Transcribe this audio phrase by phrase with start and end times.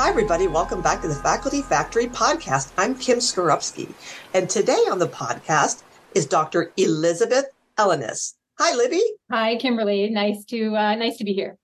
[0.00, 0.46] Hi, everybody.
[0.46, 2.70] Welcome back to the Faculty Factory podcast.
[2.78, 3.92] I'm Kim Skarupski.
[4.32, 5.82] And today on the podcast
[6.14, 6.72] is Dr.
[6.76, 8.34] Elizabeth Ellinas.
[8.60, 9.02] Hi, Libby.
[9.32, 10.08] Hi, Kimberly.
[10.08, 11.58] Nice to uh, nice to be here.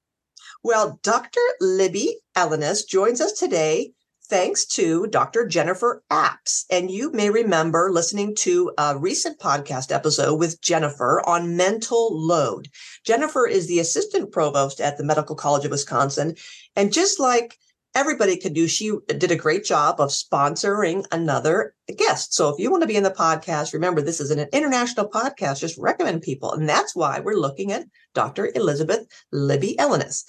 [0.64, 1.38] Well, Dr.
[1.60, 3.92] Libby Ellinas joins us today
[4.24, 5.46] thanks to Dr.
[5.46, 6.64] Jennifer Apps.
[6.72, 12.66] And you may remember listening to a recent podcast episode with Jennifer on mental load.
[13.04, 16.34] Jennifer is the assistant provost at the Medical College of Wisconsin.
[16.74, 17.60] And just like
[17.94, 18.66] everybody could do.
[18.66, 22.34] She did a great job of sponsoring another guest.
[22.34, 25.60] So if you want to be in the podcast, remember this is an international podcast.
[25.60, 26.52] Just recommend people.
[26.52, 28.50] And that's why we're looking at Dr.
[28.54, 30.24] Elizabeth Libby Ellinas.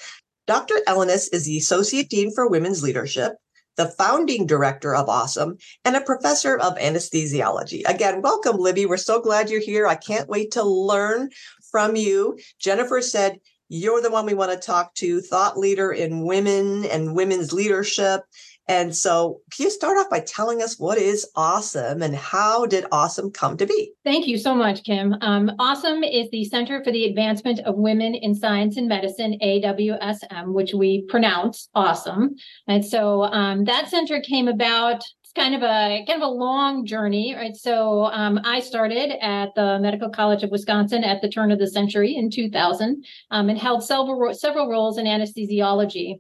[0.47, 0.75] Dr.
[0.88, 3.33] Ellinas is the Associate Dean for Women's Leadership,
[3.77, 7.81] the founding director of Awesome, and a professor of anesthesiology.
[7.88, 8.85] Again, welcome, Libby.
[8.85, 9.88] We're so glad you're here.
[9.88, 11.29] I can't wait to learn
[11.71, 12.38] from you.
[12.59, 17.15] Jennifer said you're the one we want to talk to, thought leader in women and
[17.15, 18.21] women's leadership.
[18.67, 22.85] And so, can you start off by telling us what is Awesome and how did
[22.91, 23.91] Awesome come to be?
[24.03, 25.16] Thank you so much, Kim.
[25.22, 30.53] Um, awesome is the Center for the Advancement of Women in Science and Medicine, AWSM,
[30.53, 32.35] which we pronounce Awesome.
[32.67, 35.03] And so um, that center came about
[35.36, 37.55] kind of a kind of a long journey, right?
[37.55, 41.67] So um, I started at the Medical College of Wisconsin at the turn of the
[41.67, 46.19] century in 2000, um, and held several several roles in anesthesiology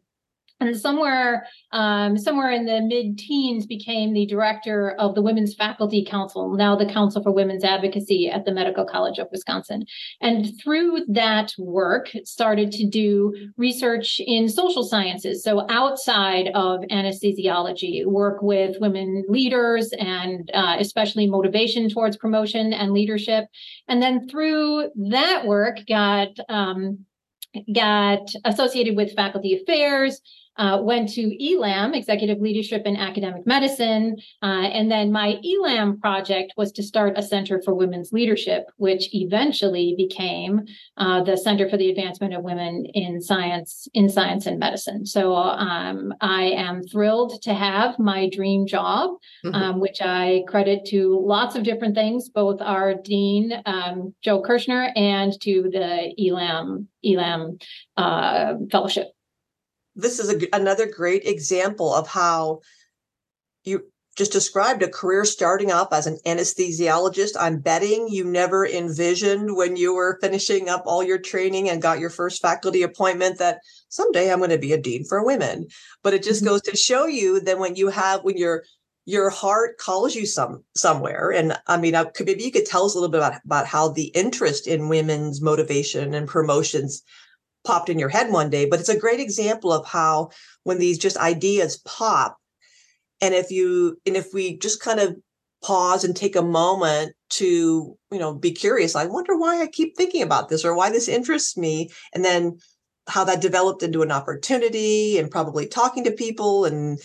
[0.59, 6.55] and somewhere um, somewhere in the mid-teens became the director of the women's faculty council
[6.55, 9.85] now the council for women's advocacy at the medical college of wisconsin.
[10.21, 18.05] And through that work started to do research in social sciences so outside of anesthesiology
[18.05, 23.45] work with women leaders and uh, especially motivation towards promotion and leadership.
[23.87, 27.05] And then through that work got um,
[27.73, 30.21] got associated with faculty affairs
[30.57, 34.17] uh, went to ELAM, Executive Leadership in Academic Medicine.
[34.41, 39.13] Uh, and then my ELAM project was to start a Center for Women's Leadership, which
[39.13, 40.61] eventually became
[40.97, 45.05] uh, the Center for the Advancement of Women in Science, in Science and Medicine.
[45.05, 49.11] So um, I am thrilled to have my dream job,
[49.45, 49.55] mm-hmm.
[49.55, 54.91] um, which I credit to lots of different things, both our Dean, um, Joe Kerschner,
[54.95, 57.57] and to the ELAM, ELAM
[57.97, 59.14] uh, Fellowship
[59.95, 62.61] this is a, another great example of how
[63.63, 63.83] you
[64.15, 67.35] just described a career starting off as an anesthesiologist.
[67.37, 71.99] I'm betting you never envisioned when you were finishing up all your training and got
[71.99, 75.67] your first faculty appointment that someday I'm going to be a dean for women.
[76.01, 76.49] But it just mm-hmm.
[76.49, 78.63] goes to show you that when you have when your
[79.07, 82.85] your heart calls you some somewhere, and I mean, I could, maybe you could tell
[82.85, 87.03] us a little bit about about how the interest in women's motivation and promotions
[87.65, 90.29] popped in your head one day, but it's a great example of how
[90.63, 92.37] when these just ideas pop,
[93.21, 95.15] and if you and if we just kind of
[95.63, 99.97] pause and take a moment to you know be curious i wonder why i keep
[99.97, 102.55] thinking about this or why this interests me and then
[103.07, 106.99] how that developed into an opportunity and probably talking to people and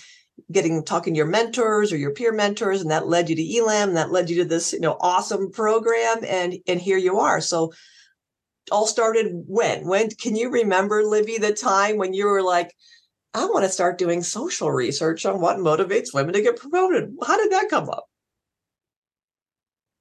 [0.51, 3.91] getting talking to your mentors or your peer mentors and that led you to elam
[3.91, 7.41] and that led you to this you know awesome program and and here you are.
[7.41, 7.73] So
[8.71, 9.87] all started when?
[9.87, 12.75] When can you remember, Libby, the time when you were like,
[13.35, 17.15] I want to start doing social research on what motivates women to get promoted?
[17.25, 18.07] How did that come up?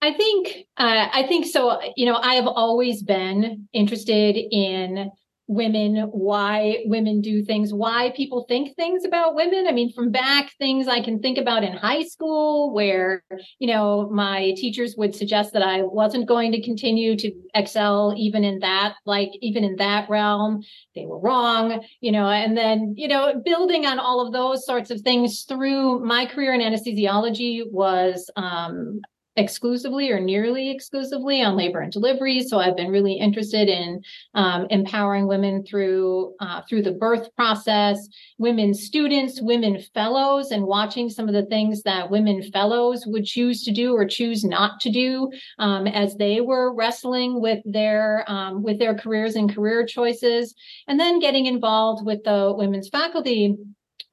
[0.01, 1.79] I think uh, I think so.
[1.95, 5.11] You know, I have always been interested in
[5.49, 9.65] women, why women do things, why people think things about women.
[9.67, 13.23] I mean, from back things I can think about in high school where,
[13.57, 18.43] you know, my teachers would suggest that I wasn't going to continue to excel even
[18.43, 20.61] in that, like even in that realm.
[20.93, 24.91] They were wrong, you know, and then, you know, building on all of those sorts
[24.91, 29.01] of things through my career in anesthesiology was um,
[29.39, 32.41] exclusively or nearly exclusively on labor and delivery.
[32.41, 34.01] So I've been really interested in
[34.35, 38.07] um, empowering women through uh, through the birth process,
[38.37, 43.63] women students, women fellows, and watching some of the things that women fellows would choose
[43.63, 48.61] to do or choose not to do um, as they were wrestling with their um,
[48.61, 50.53] with their careers and career choices,
[50.87, 53.57] and then getting involved with the women's faculty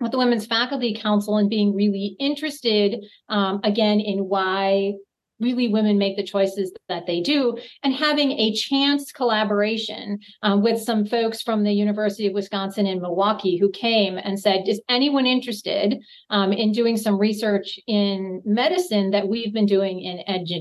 [0.00, 4.92] with the Women's Faculty Council and being really interested um, again in why
[5.40, 7.56] really women make the choices that they do.
[7.82, 13.00] And having a chance collaboration um, with some folks from the university of wisconsin in
[13.00, 15.98] milwaukee who came and said is anyone interested
[16.30, 20.18] um, in doing some research in medicine that we've been doing in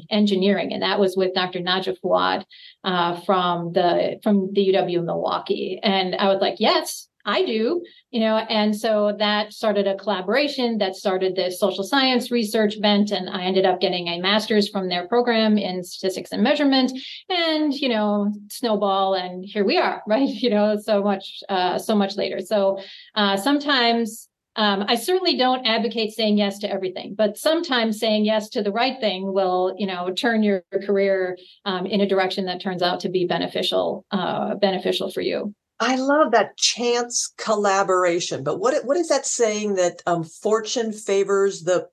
[0.09, 0.73] engineering?
[0.73, 2.43] And that was with dr Nadya Fouad
[2.83, 5.79] uh, from the from the uw milwaukee.
[5.83, 10.77] And i was like yes I do, you know, and so that started a collaboration
[10.77, 13.11] that started the social science research bent.
[13.11, 16.91] And I ended up getting a master's from their program in statistics and measurement
[17.29, 19.15] and, you know, snowball.
[19.15, 20.29] And here we are, right?
[20.29, 22.39] You know, so much, uh, so much later.
[22.41, 22.79] So
[23.15, 28.47] uh, sometimes um, I certainly don't advocate saying yes to everything, but sometimes saying yes
[28.49, 32.61] to the right thing will, you know, turn your career um, in a direction that
[32.61, 35.53] turns out to be beneficial, uh, beneficial for you.
[35.79, 38.43] I love that chance collaboration.
[38.43, 41.89] But what what is that saying that um, fortune favors the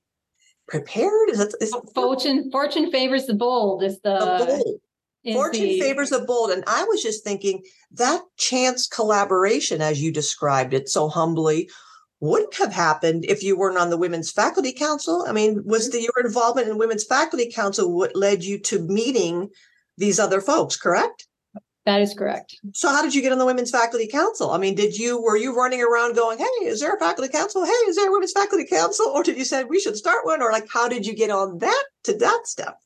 [0.69, 1.31] prepared?
[1.31, 3.83] Is it is fortune fortune favors the bold?
[3.83, 4.81] Is the, the bold.
[5.35, 6.51] Fortune the, favors the bold.
[6.51, 7.63] And I was just thinking
[7.93, 11.71] that chance collaboration, as you described it so humbly,
[12.19, 15.25] wouldn't have happened if you weren't on the Women's Faculty Council.
[15.29, 15.99] I mean, was mm-hmm.
[15.99, 19.51] the, your involvement in Women's Faculty Council what led you to meeting
[19.97, 21.27] these other folks, correct?
[21.85, 22.57] That is correct.
[22.75, 24.53] So how did you get on the Women's Faculty Council?
[24.53, 27.65] I mean, did you were you running around going, "Hey, is there a faculty council?
[27.65, 30.43] Hey, is there a Women's Faculty Council?" Or did you say we should start one?
[30.43, 32.79] Or like, how did you get on that to that step?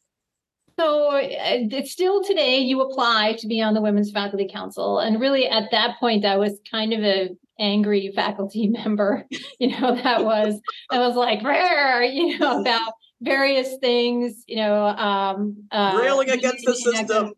[0.79, 5.21] So uh, it's still today you apply to be on the Women's Faculty Council, and
[5.21, 9.27] really at that point I was kind of a angry faculty member,
[9.59, 10.59] you know, that was
[10.91, 16.65] that was like rare, you know, about various things, you know, um uh, railing against
[16.65, 17.33] the system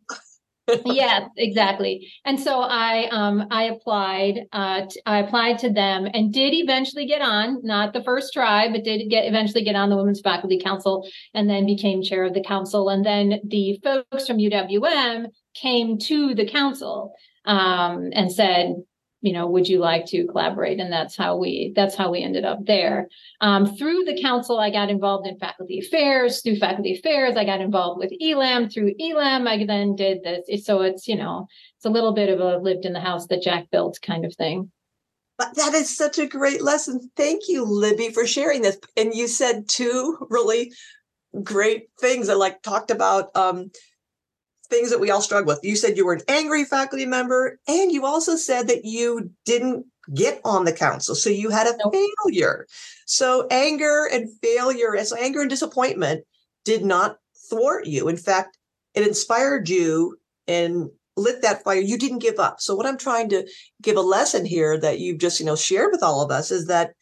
[0.84, 2.10] yes, exactly.
[2.24, 7.06] And so I um I applied uh t- I applied to them and did eventually
[7.06, 10.58] get on, not the first try, but did get eventually get on the Women's Faculty
[10.58, 12.88] Council and then became chair of the council.
[12.88, 17.12] And then the folks from UWM came to the council
[17.44, 18.74] um, and said,
[19.20, 20.80] you know would you like to collaborate?
[20.80, 23.08] And that's how we that's how we ended up there.
[23.40, 27.60] Um, through the council i got involved in faculty affairs through faculty affairs i got
[27.60, 30.64] involved with elam through elam i then did this.
[30.64, 33.42] So it's you know it's a little bit of a lived in the house that
[33.42, 34.70] jack built kind of thing.
[35.36, 37.10] But that is such a great lesson.
[37.16, 38.78] Thank you libby for sharing this.
[38.96, 40.72] And you said two really
[41.42, 43.70] great things i like talked about um,
[44.70, 45.60] things that we all struggle with.
[45.62, 49.86] You said you were an angry faculty member, and you also said that you didn't
[50.14, 51.14] get on the council.
[51.14, 51.94] So you had a nope.
[52.24, 52.66] failure.
[53.06, 56.24] So anger and failure, so anger and disappointment
[56.64, 57.18] did not
[57.50, 58.08] thwart you.
[58.08, 58.58] In fact,
[58.94, 61.80] it inspired you and lit that fire.
[61.80, 62.60] You didn't give up.
[62.60, 63.46] So what I'm trying to
[63.82, 66.66] give a lesson here that you've just, you know, shared with all of us is
[66.66, 66.92] that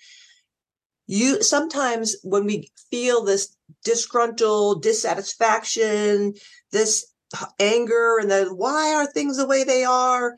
[1.06, 6.34] you sometimes when we feel this disgruntled dissatisfaction,
[6.72, 7.06] this
[7.58, 10.36] anger and the why are things the way they are?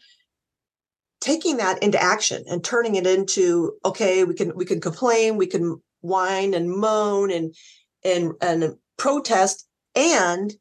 [1.21, 5.47] Taking that into action and turning it into okay we can we can complain we
[5.47, 7.55] can whine and moan and
[8.05, 10.55] and and protest and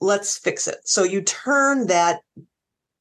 [0.00, 0.78] let's fix it.
[0.84, 2.20] So you turn that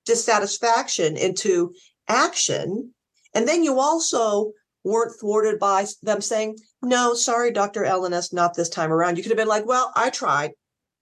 [0.06, 1.74] dissatisfaction into
[2.08, 2.94] action
[3.34, 4.52] and then you also
[4.84, 9.18] weren't thwarted by them saying no sorry dr Ellinas not this time around.
[9.18, 10.52] You could have been like well i tried.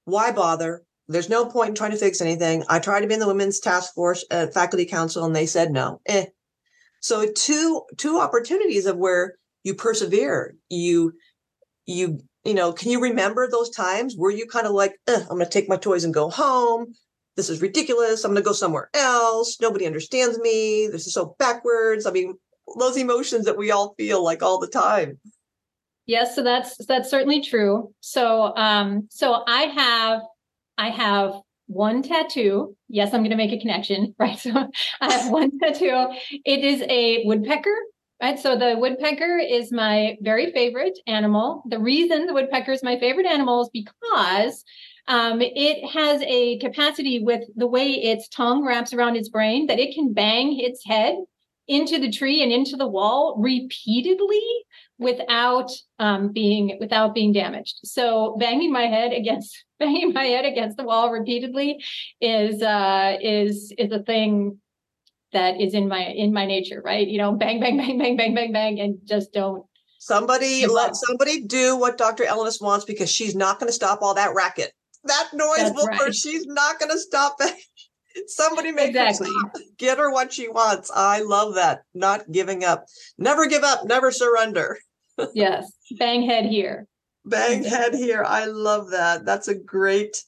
[0.05, 2.63] Why bother there's no point in trying to fix anything.
[2.69, 5.45] I tried to be in the women's task force at uh, faculty council and they
[5.45, 5.99] said no.
[6.05, 6.25] Eh.
[7.01, 10.55] So two two opportunities of where you persevere.
[10.69, 11.13] You
[11.85, 14.15] you you know, can you remember those times?
[14.17, 16.93] Were you kind of like, I'm gonna take my toys and go home?
[17.35, 18.23] This is ridiculous.
[18.23, 19.57] I'm gonna go somewhere else.
[19.61, 20.87] Nobody understands me.
[20.91, 22.05] This is so backwards.
[22.05, 22.35] I mean,
[22.79, 25.19] those emotions that we all feel like all the time.
[26.05, 27.93] Yes, so that's that's certainly true.
[28.01, 30.21] So um so I have
[30.77, 31.33] I have
[31.67, 32.75] one tattoo.
[32.89, 34.37] Yes, I'm going to make a connection, right?
[34.37, 34.51] So
[35.01, 36.07] I have one tattoo.
[36.45, 37.75] It is a woodpecker,
[38.21, 38.39] right?
[38.39, 41.63] So the woodpecker is my very favorite animal.
[41.69, 44.63] The reason the woodpecker is my favorite animal is because
[45.07, 49.79] um, it has a capacity with the way its tongue wraps around its brain that
[49.79, 51.15] it can bang its head
[51.67, 54.41] into the tree and into the wall repeatedly
[54.99, 55.69] without
[55.99, 57.79] um, being without being damaged.
[57.83, 61.83] So banging my head against banging my head against the wall repeatedly
[62.21, 64.59] is uh, is is a thing
[65.33, 67.07] that is in my in my nature, right?
[67.07, 69.65] You know, bang bang bang bang bang bang bang, and just don't.
[69.99, 72.25] Somebody let somebody do what Dr.
[72.25, 74.73] Ellinas wants because she's not going to stop all that racket.
[75.05, 76.13] That noise That's will right.
[76.13, 77.55] she's not going to stop it.
[78.27, 79.29] Somebody make exactly.
[79.77, 80.91] Get her what she wants.
[80.93, 81.83] I love that.
[81.93, 82.85] Not giving up.
[83.17, 83.85] Never give up.
[83.85, 84.77] Never surrender.
[85.33, 85.71] yes.
[85.97, 86.87] Bang head here.
[87.25, 88.23] Bang head here.
[88.25, 89.25] I love that.
[89.25, 90.23] That's a great.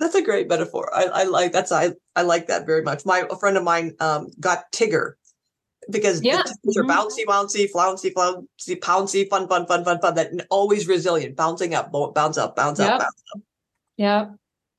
[0.00, 0.90] That's a great metaphor.
[0.94, 3.06] I, I like that's I I like that very much.
[3.06, 5.12] My a friend of mine um, got Tigger
[5.90, 6.42] because yeah.
[6.64, 6.90] the are mm-hmm.
[6.90, 10.14] bouncy, bouncy, flouncy, flouncy, pouncy, fun, fun, fun, fun, fun.
[10.14, 12.92] That always resilient, bouncing up, bounce up, bounce yep.
[12.92, 13.42] up, bounce up.
[13.96, 14.26] Yeah.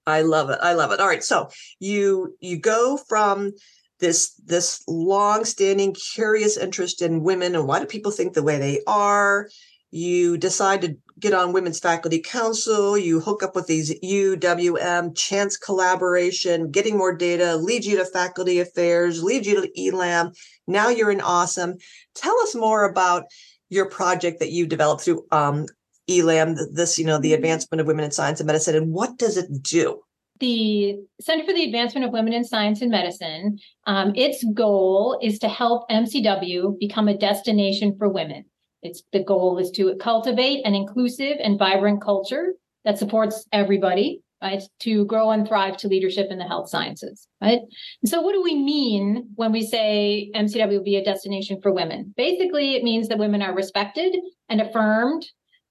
[0.07, 0.59] I love it.
[0.61, 0.99] I love it.
[0.99, 1.23] All right.
[1.23, 3.53] So you you go from
[3.99, 8.81] this this long-standing curious interest in women and why do people think the way they
[8.87, 9.47] are
[9.91, 15.55] you decide to get on women's faculty council you hook up with these uwm chance
[15.55, 20.31] collaboration getting more data leads you to faculty affairs leads you to elam
[20.67, 21.75] now you're in awesome
[22.13, 23.23] tell us more about
[23.69, 25.65] your project that you developed through um,
[26.09, 27.35] elam this you know the mm-hmm.
[27.35, 30.01] advancement of women in science and medicine and what does it do
[30.39, 33.57] the Center for the Advancement of Women in Science and Medicine,
[33.87, 38.43] um, its goal is to help MCW become a destination for women.
[38.81, 44.61] Its the goal is to cultivate an inclusive and vibrant culture that supports everybody, right,
[44.81, 47.59] to grow and thrive to leadership in the health sciences, right?
[48.03, 51.73] And so, what do we mean when we say MCW will be a destination for
[51.73, 52.13] women?
[52.17, 54.15] Basically, it means that women are respected
[54.49, 55.25] and affirmed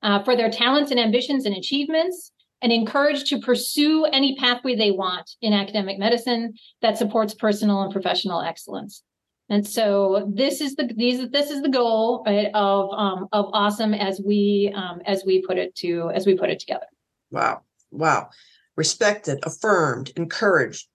[0.05, 2.31] uh, for their talents and ambitions and achievements
[2.63, 7.93] and encouraged to pursue any pathway they want in academic medicine that supports personal and
[7.93, 9.03] professional excellence.
[9.51, 13.93] And so this is the these this is the goal right, of um, of awesome
[13.93, 16.87] as we um, as we put it to as we put it together.
[17.31, 18.31] Wow, wow,
[18.77, 20.89] respected, affirmed, encouraged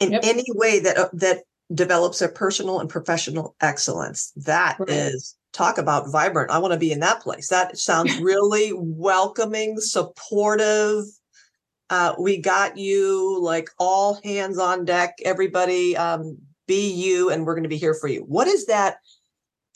[0.00, 0.22] in yep.
[0.24, 1.42] any way that uh, that
[1.74, 4.32] develops a personal and professional excellence.
[4.36, 4.88] That right.
[4.88, 6.50] is talk about vibrant.
[6.50, 7.48] I want to be in that place.
[7.48, 11.04] That sounds really welcoming, supportive.
[11.90, 17.54] Uh, we got you like all hands on deck, everybody um, be you, and we're
[17.54, 18.20] going to be here for you.
[18.20, 18.96] What is that?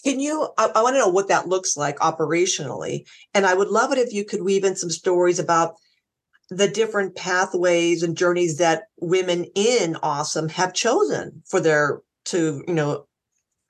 [0.03, 0.49] Can you?
[0.57, 3.07] I, I want to know what that looks like operationally.
[3.35, 5.75] And I would love it if you could weave in some stories about
[6.49, 12.75] the different pathways and journeys that women in awesome have chosen for their to you
[12.75, 13.06] know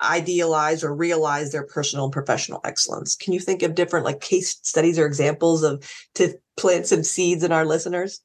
[0.03, 3.15] idealize or realize their personal and professional excellence.
[3.15, 5.83] Can you think of different like case studies or examples of
[6.15, 8.21] to plant some seeds in our listeners?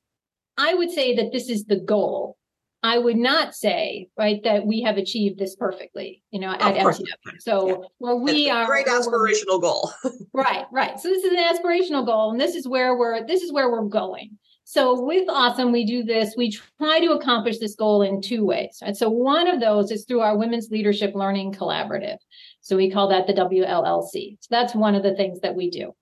[0.58, 2.38] I would say that this is the goal.
[2.84, 7.06] I would not say, right, that we have achieved this perfectly, you know, at MCW.
[7.40, 7.76] So yeah.
[8.00, 9.92] where we are great aspirational goal.
[10.34, 11.00] right, right.
[11.00, 13.84] So this is an aspirational goal, and this is where we're this is where we're
[13.84, 14.40] going.
[14.64, 16.36] So with Awesome, we do this.
[16.38, 18.80] We try to accomplish this goal in two ways.
[18.82, 18.96] Right?
[18.96, 22.18] So one of those is through our Women's Leadership Learning Collaborative.
[22.62, 24.38] So we call that the WLLC.
[24.40, 25.94] So that's one of the things that we do.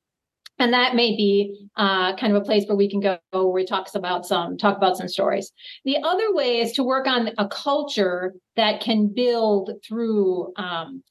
[0.60, 3.66] And that may be uh, kind of a place where we can go where we
[3.66, 5.54] talk about some talk about some stories.
[5.86, 11.02] The other way is to work on a culture that can build through um,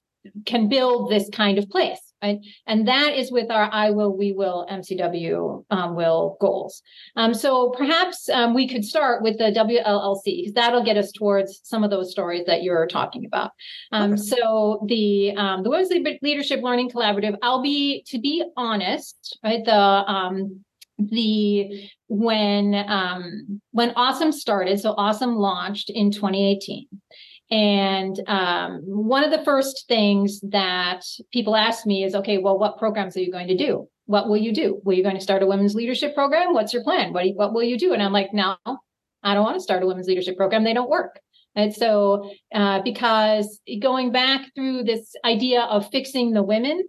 [0.45, 2.39] can build this kind of place right?
[2.67, 6.83] And that is with our I will, we will, MCW um, will goals.
[7.17, 11.61] Um, so perhaps um, we could start with the WLLC because that'll get us towards
[11.65, 13.51] some of those stories that you're talking about.
[13.93, 14.23] Um, okay.
[14.23, 19.65] So the um, the Women's Leadership Learning Collaborative, I'll be to be honest, right?
[19.65, 20.65] The um,
[20.99, 26.89] the when um when awesome started so awesome launched in 2018
[27.51, 31.03] and um, one of the first things that
[31.33, 33.89] people ask me is, okay, well, what programs are you going to do?
[34.05, 34.81] What will you do?
[34.85, 36.53] Will you going to start a women's leadership program?
[36.53, 37.13] What's your plan?
[37.13, 37.95] What, you, what will you do?
[37.95, 38.57] And I'm like, no,
[39.23, 40.65] I don't want to start a women's leadership program.
[40.65, 41.21] They don't work.
[41.55, 46.87] And so, uh, because going back through this idea of fixing the women,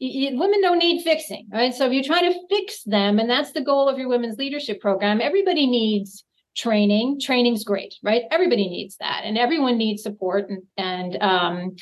[0.00, 1.74] women don't need fixing, right?
[1.74, 4.80] So if you're trying to fix them, and that's the goal of your women's leadership
[4.80, 6.24] program, everybody needs
[6.56, 11.76] training training's great right everybody needs that and everyone needs support and, and um,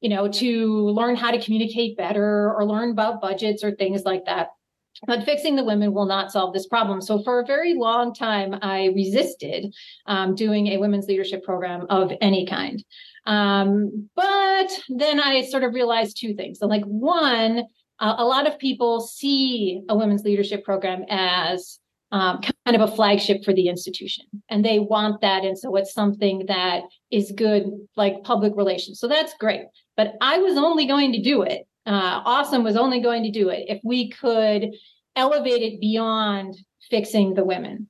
[0.00, 4.24] you know to learn how to communicate better or learn about budgets or things like
[4.26, 4.48] that
[5.06, 7.00] but fixing the women will not solve this problem.
[7.00, 9.74] So, for a very long time, I resisted
[10.06, 12.82] um, doing a women's leadership program of any kind.
[13.26, 16.58] Um, but then I sort of realized two things.
[16.58, 17.64] So, like, one,
[18.00, 21.78] uh, a lot of people see a women's leadership program as
[22.10, 24.24] um, kind of a flagship for the institution.
[24.48, 28.98] And they want that and so it's something that is good like public relations.
[29.00, 29.66] So that's great.
[29.96, 33.48] But i was only going to do it uh, awesome was only going to do
[33.48, 34.74] it if we could
[35.16, 36.54] elevate it beyond
[36.90, 37.88] fixing the women.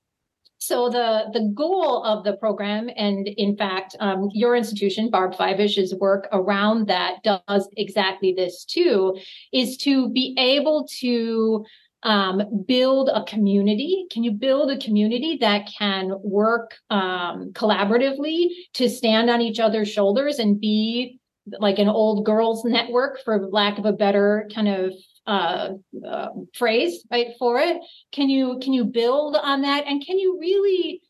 [0.58, 5.94] So the the goal of the program and in fact um, your institution barb Fivush's
[5.96, 9.18] work around that does exactly this too
[9.52, 11.64] is to be able to
[12.02, 14.06] um, build a community?
[14.10, 19.90] Can you build a community that can work um, collaboratively to stand on each other's
[19.90, 21.18] shoulders and be
[21.58, 24.92] like an old girls network, for lack of a better kind of
[25.26, 25.70] uh,
[26.06, 27.28] uh, phrase, right?
[27.38, 27.78] For it,
[28.12, 31.02] can you can you build on that, and can you really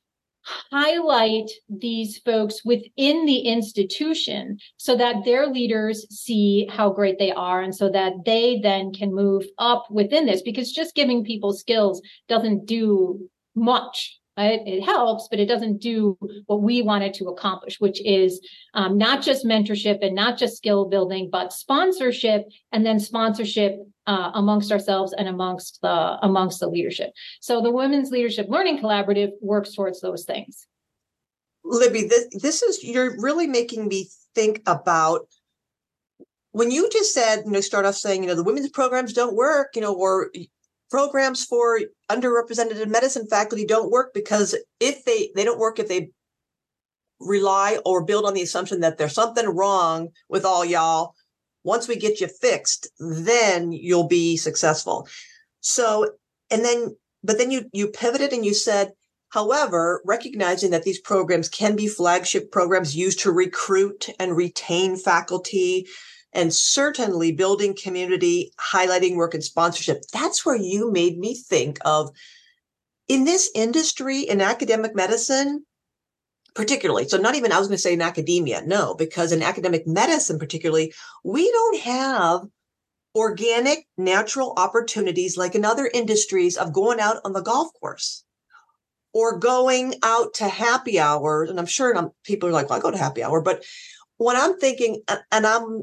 [0.70, 7.60] highlight these folks within the institution so that their leaders see how great they are
[7.60, 12.00] and so that they then can move up within this because just giving people skills
[12.28, 14.60] doesn't do much Right?
[14.64, 18.40] It helps, but it doesn't do what we wanted to accomplish, which is
[18.72, 24.30] um, not just mentorship and not just skill building, but sponsorship, and then sponsorship uh,
[24.34, 27.12] amongst ourselves and amongst the amongst the leadership.
[27.40, 30.66] So the Women's Leadership Learning Collaborative works towards those things.
[31.62, 35.28] Libby, this, this is you're really making me think about
[36.52, 39.36] when you just said, you know, start off saying, you know, the women's programs don't
[39.36, 40.30] work, you know, or
[40.90, 41.78] programs for
[42.10, 46.08] underrepresented medicine faculty don't work because if they they don't work if they
[47.20, 51.12] rely or build on the assumption that there's something wrong with all y'all
[51.68, 55.06] once we get you fixed then you'll be successful
[55.60, 56.10] so
[56.50, 58.92] and then but then you you pivoted and you said
[59.30, 65.86] however recognizing that these programs can be flagship programs used to recruit and retain faculty
[66.32, 70.02] and certainly building community, highlighting work and sponsorship.
[70.12, 72.10] That's where you made me think of
[73.08, 75.64] in this industry in academic medicine,
[76.58, 77.08] particularly.
[77.08, 80.40] So, not even I was going to say in academia, no, because in academic medicine,
[80.40, 82.40] particularly, we don't have
[83.14, 88.24] organic, natural opportunities like in other industries of going out on the golf course
[89.12, 91.48] or going out to happy hours.
[91.48, 93.40] And I'm sure people are like, well, I go to happy hour.
[93.40, 93.64] But
[94.16, 95.82] when I'm thinking, and I'm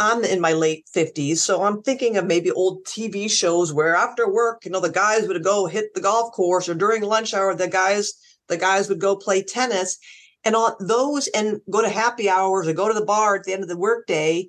[0.00, 4.28] I'm in my late 50s, so I'm thinking of maybe old TV shows where after
[4.28, 7.54] work, you know, the guys would go hit the golf course or during lunch hour,
[7.54, 8.14] the guys,
[8.48, 9.98] the guys would go play tennis
[10.44, 13.52] and on those and go to happy hours or go to the bar at the
[13.52, 14.46] end of the workday.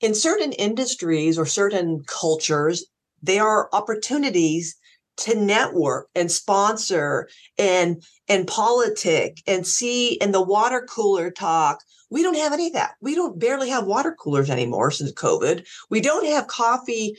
[0.00, 2.86] In certain industries or certain cultures,
[3.22, 4.76] there are opportunities
[5.18, 7.28] to network and sponsor
[7.58, 12.72] and and politic and see in the water cooler talk we don't have any of
[12.74, 12.94] that.
[13.00, 15.66] We don't barely have water coolers anymore since COVID.
[15.88, 17.16] We don't have coffee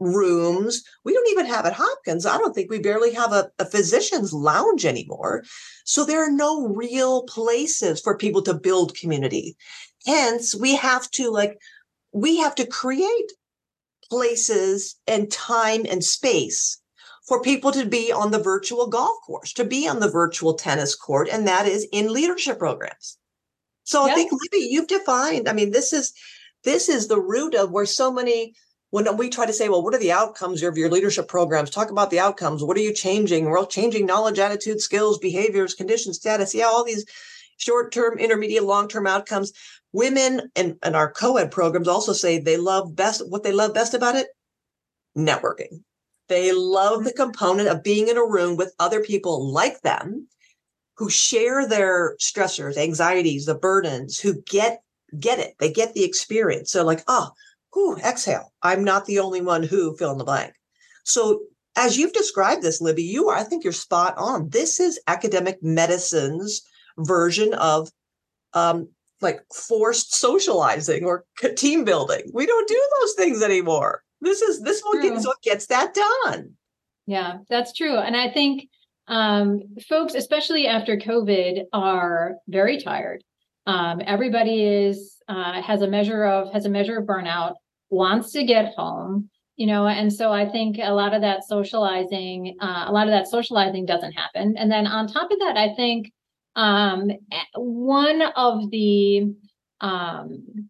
[0.00, 0.82] rooms.
[1.04, 2.26] We don't even have at Hopkins.
[2.26, 5.44] I don't think we barely have a, a, physician's lounge anymore.
[5.84, 9.56] So there are no real places for people to build community.
[10.06, 11.58] Hence, we have to like,
[12.12, 13.32] we have to create
[14.08, 16.80] places and time and space
[17.26, 20.94] for people to be on the virtual golf course, to be on the virtual tennis
[20.94, 23.18] court, and that is in leadership programs.
[23.84, 25.48] So I think Libby, you've defined.
[25.48, 26.12] I mean, this is
[26.64, 28.54] this is the root of where so many
[28.90, 31.70] when we try to say, well, what are the outcomes of your leadership programs?
[31.70, 32.64] Talk about the outcomes.
[32.64, 33.44] What are you changing?
[33.44, 36.54] We're changing knowledge, attitude, skills, behaviors, conditions, status.
[36.54, 37.04] Yeah, all these
[37.58, 39.52] short-term, intermediate, long-term outcomes.
[39.92, 43.94] Women and, and our co-ed programs also say they love best what they love best
[43.94, 44.28] about it,
[45.16, 45.82] networking.
[46.28, 47.22] They love the mm-hmm.
[47.22, 50.28] component of being in a room with other people like them
[50.96, 54.82] who share their stressors, anxieties, the burdens, who get
[55.18, 55.54] get it.
[55.58, 56.70] They get the experience.
[56.70, 57.30] So like, oh,
[57.78, 58.52] whew, exhale.
[58.62, 60.52] I'm not the only one who fill in the blank.
[61.04, 61.40] So
[61.76, 64.48] as you've described this, Libby, you are, I think you're spot on.
[64.50, 66.62] This is academic medicine's
[66.98, 67.88] version of
[68.52, 68.88] um,
[69.20, 71.24] like forced socializing or
[71.56, 72.30] team building.
[72.34, 74.02] We don't do those things anymore.
[74.20, 76.54] This is this one is what gets that done.
[77.06, 77.96] Yeah, that's true.
[77.96, 78.68] And I think
[79.06, 83.22] um, folks, especially after COVID, are very tired.
[83.66, 87.54] Um, everybody is uh, has a measure of has a measure of burnout,
[87.90, 92.56] wants to get home, you know, and so I think a lot of that socializing,
[92.60, 94.56] uh, a lot of that socializing doesn't happen.
[94.56, 96.12] And then on top of that, I think
[96.56, 97.10] um,
[97.54, 99.32] one of the
[99.80, 100.68] um,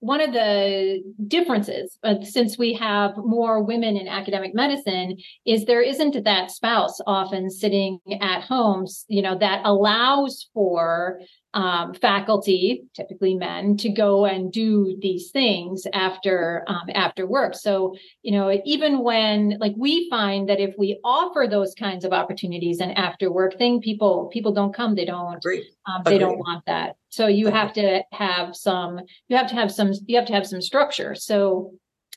[0.00, 5.82] one of the differences uh, since we have more women in academic medicine is there
[5.82, 11.20] isn't that spouse often sitting at home you know that allows for
[11.54, 17.54] um, faculty, typically men, to go and do these things after um, after work.
[17.54, 22.12] So you know, even when like we find that if we offer those kinds of
[22.12, 24.94] opportunities and after work thing, people people don't come.
[24.94, 25.42] They don't.
[25.86, 26.96] Um, they don't want that.
[27.18, 29.00] So you have to have some.
[29.26, 29.90] You have to have some.
[30.06, 31.16] You have to have some structure.
[31.16, 31.72] So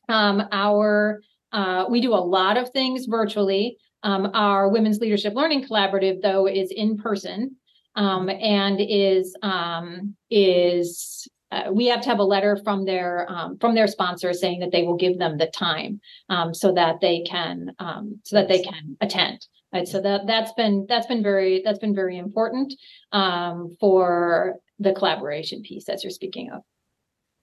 [0.09, 3.77] um, our uh, we do a lot of things virtually.
[4.03, 7.55] Um, our Women's Leadership Learning Collaborative, though, is in person
[7.95, 13.57] um, and is um, is uh, we have to have a letter from their um,
[13.57, 17.23] from their sponsor saying that they will give them the time um, so that they
[17.23, 19.47] can um, so that they can attend.
[19.73, 22.73] Right, so that that's been that's been very that's been very important
[23.13, 26.61] um, for the collaboration piece that you're speaking of.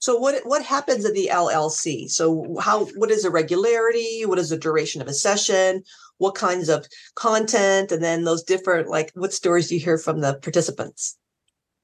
[0.01, 2.09] So what what happens at the LLC?
[2.09, 4.25] So how what is the regularity?
[4.25, 5.83] What is the duration of a session?
[6.19, 7.91] What kinds of content?
[7.91, 11.17] And then those different like what stories do you hear from the participants?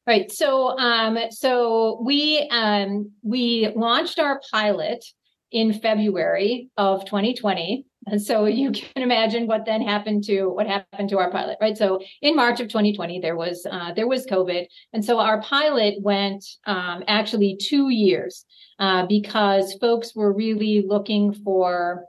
[0.07, 0.31] Right.
[0.31, 5.05] So um so we um we launched our pilot
[5.51, 11.09] in February of 2020 And so you can imagine what then happened to what happened
[11.11, 11.77] to our pilot, right?
[11.77, 15.95] So in March of 2020, there was uh, there was COVID, and so our pilot
[16.01, 18.45] went um, actually two years
[18.79, 22.05] uh, because folks were really looking for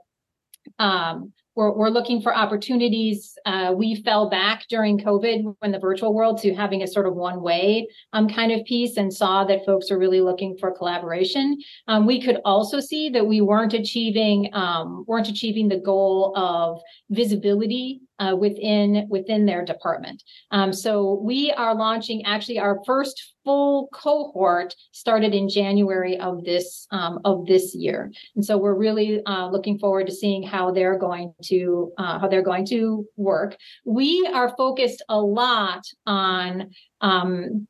[0.78, 3.36] um, we're, we're looking for opportunities.
[3.46, 7.14] Uh, we fell back during COVID when the virtual world to having a sort of
[7.14, 11.58] one way um, kind of piece and saw that folks are really looking for collaboration.
[11.88, 16.78] Um, we could also see that we weren't achieving um, weren't achieving the goal of
[17.08, 20.22] visibility uh, within within their department.
[20.50, 26.86] Um, so we are launching actually our first full cohort started in January of this
[26.90, 30.98] um, of this year, and so we're really uh, looking forward to seeing how they're
[30.98, 33.56] going to uh, how they're going to work.
[33.84, 37.66] We are focused a lot on um,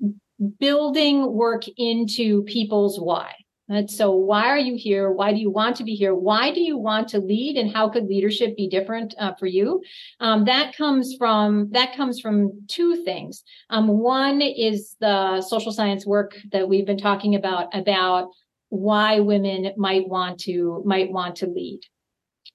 [0.58, 3.32] building work into people's why.
[3.68, 5.10] And so, why are you here?
[5.10, 6.14] Why do you want to be here?
[6.14, 7.56] Why do you want to lead?
[7.56, 9.82] And how could leadership be different uh, for you?
[10.20, 13.42] Um, that comes from that comes from two things.
[13.70, 18.30] Um, one is the social science work that we've been talking about about
[18.68, 21.80] why women might want to might want to lead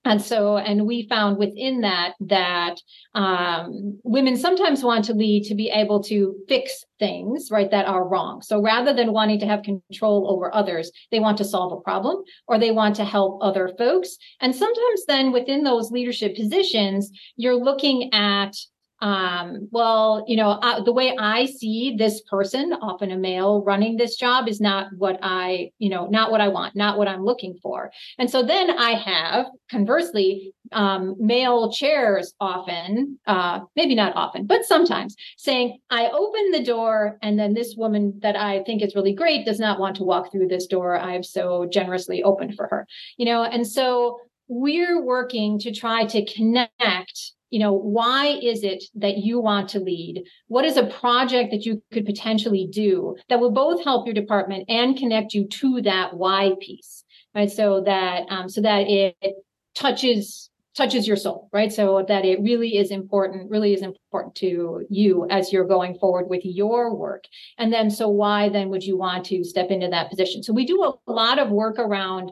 [0.03, 2.75] and so and we found within that that
[3.13, 8.07] um, women sometimes want to lead to be able to fix things right that are
[8.07, 8.41] wrong.
[8.41, 12.23] So rather than wanting to have control over others they want to solve a problem
[12.47, 14.17] or they want to help other folks.
[14.39, 18.55] And sometimes then within those leadership positions you're looking at
[19.01, 23.97] um, well, you know, uh, the way I see this person, often a male running
[23.97, 27.25] this job, is not what I, you know, not what I want, not what I'm
[27.25, 27.91] looking for.
[28.19, 34.65] And so then I have, conversely, um, male chairs often, uh, maybe not often, but
[34.65, 39.13] sometimes saying, I open the door, and then this woman that I think is really
[39.13, 40.97] great does not want to walk through this door.
[40.97, 42.87] I've so generously opened for her,
[43.17, 48.83] you know, and so we're working to try to connect you know why is it
[48.95, 50.23] that you want to lead?
[50.47, 54.65] What is a project that you could potentially do that will both help your department
[54.67, 57.03] and connect you to that why piece
[57.35, 57.51] right?
[57.51, 59.35] So that um, so that it, it
[59.75, 61.71] touches touches your soul right?
[61.71, 66.29] So that it really is important really is important to you as you're going forward
[66.29, 67.25] with your work.
[67.57, 70.43] And then so why then would you want to step into that position?
[70.43, 72.31] So we do a lot of work around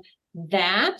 [0.51, 0.99] that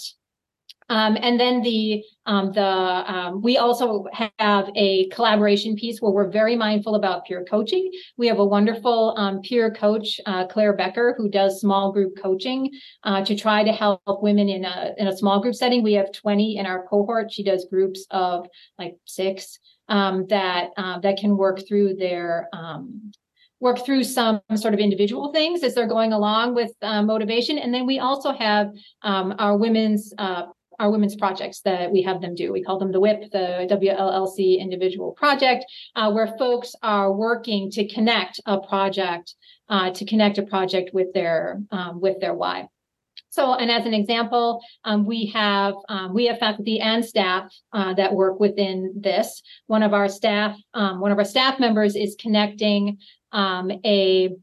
[0.89, 4.06] um, and then the um, the um, we also
[4.38, 7.91] have a collaboration piece where we're very mindful about peer coaching.
[8.17, 12.71] We have a wonderful um, peer coach, uh, Claire Becker, who does small group coaching
[13.04, 15.84] uh, to try to help women in a in a small group setting.
[15.84, 17.32] We have 20 in our cohort.
[17.32, 18.47] She does groups of
[18.78, 23.12] like six um, that uh, that can work through their um,
[23.60, 27.58] work through some sort of individual things as they're going along with uh, motivation.
[27.58, 28.71] And then we also have
[29.02, 30.43] um, our women's uh,
[30.80, 32.52] our women's projects that we have them do.
[32.54, 35.65] We call them the WIP, the WLLC individual project,
[35.96, 39.36] uh, where folks are working to connect a project,
[39.68, 42.68] uh, to connect a project with their um, with their why.
[43.32, 47.94] So, and as an example, um, we have um, we have faculty and staff uh,
[47.94, 49.42] that work within this.
[49.68, 52.98] One of our staff, um, one of our staff members, is connecting
[53.32, 54.36] um, a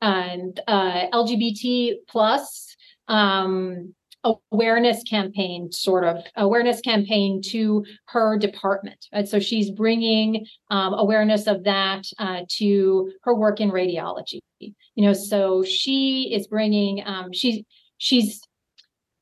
[0.00, 2.76] and uh, LGBT plus
[3.08, 9.28] um, awareness campaign sort of awareness campaign to her department right?
[9.28, 15.12] so she's bringing um, awareness of that uh, to her work in radiology you know
[15.12, 17.62] so she is bringing um, she's
[17.98, 18.42] she's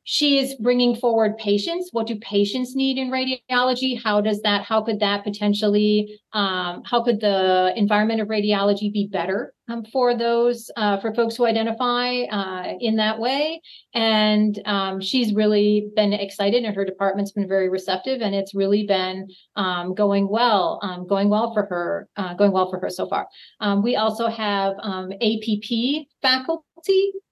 [0.08, 1.88] she is bringing forward patients.
[1.90, 4.00] What do patients need in radiology?
[4.00, 9.08] How does that how could that potentially um, how could the environment of radiology be
[9.10, 13.60] better um, for those uh, for folks who identify uh, in that way?
[13.94, 18.86] And um, she's really been excited and her department's been very receptive and it's really
[18.86, 23.08] been um, going well um, going well for her uh, going well for her so
[23.08, 23.26] far.
[23.58, 26.65] Um, we also have app faculty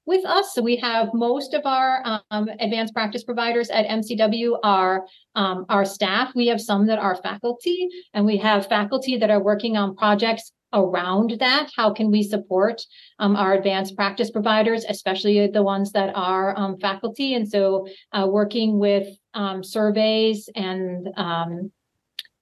[0.06, 0.54] with us.
[0.54, 5.84] So we have most of our um, advanced practice providers at MCW are um, our
[5.84, 6.32] staff.
[6.34, 10.52] We have some that are faculty, and we have faculty that are working on projects
[10.72, 11.70] around that.
[11.76, 12.82] How can we support
[13.18, 17.34] um, our advanced practice providers, especially the ones that are um, faculty?
[17.34, 21.72] And so, uh, working with um, surveys and um,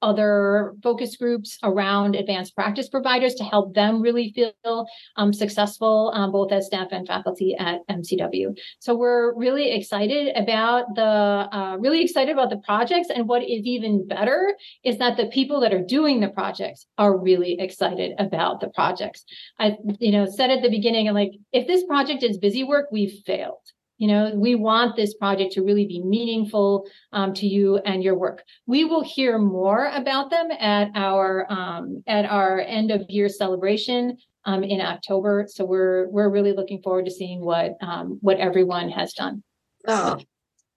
[0.02, 4.86] other focus groups around advanced practice providers to help them really feel
[5.16, 8.58] um, successful, um, both as staff and faculty at MCW.
[8.80, 13.08] So we're really excited about the uh, really excited about the projects.
[13.14, 17.16] And what is even better is that the people that are doing the projects are
[17.16, 19.24] really excited about the projects.
[19.58, 23.22] I, you know, said at the beginning, like if this project is busy work, we've
[23.24, 23.58] failed
[24.02, 28.16] You know, we want this project to really be meaningful um, to you and your
[28.16, 28.42] work.
[28.66, 34.16] We will hear more about them at our um, at our end of year celebration
[34.44, 35.46] um, in October.
[35.48, 39.44] So we're we're really looking forward to seeing what um, what everyone has done.
[39.86, 40.18] Oh,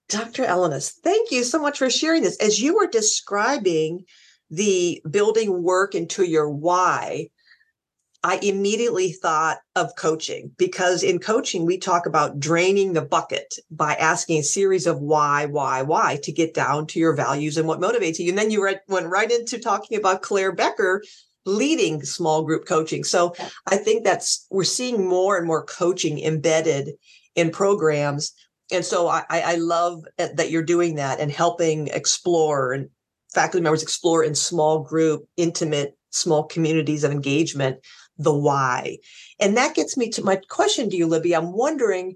[0.07, 0.43] Dr.
[0.43, 2.37] Ellinas, thank you so much for sharing this.
[2.37, 4.05] As you were describing
[4.51, 7.29] the building work into your why,
[8.25, 13.93] I immediately thought of coaching because in coaching, we talk about draining the bucket by
[13.93, 17.79] asking a series of why, why, why to get down to your values and what
[17.79, 18.29] motivates you.
[18.29, 21.03] And then you went right into talking about Claire Becker
[21.45, 23.03] leading small group coaching.
[23.03, 23.35] So
[23.67, 26.93] I think that's, we're seeing more and more coaching embedded
[27.35, 28.33] in programs.
[28.71, 32.89] And so I, I love that you're doing that and helping explore and
[33.35, 37.77] faculty members explore in small group, intimate, small communities of engagement
[38.17, 38.97] the why.
[39.39, 41.35] And that gets me to my question to you, Libby.
[41.35, 42.15] I'm wondering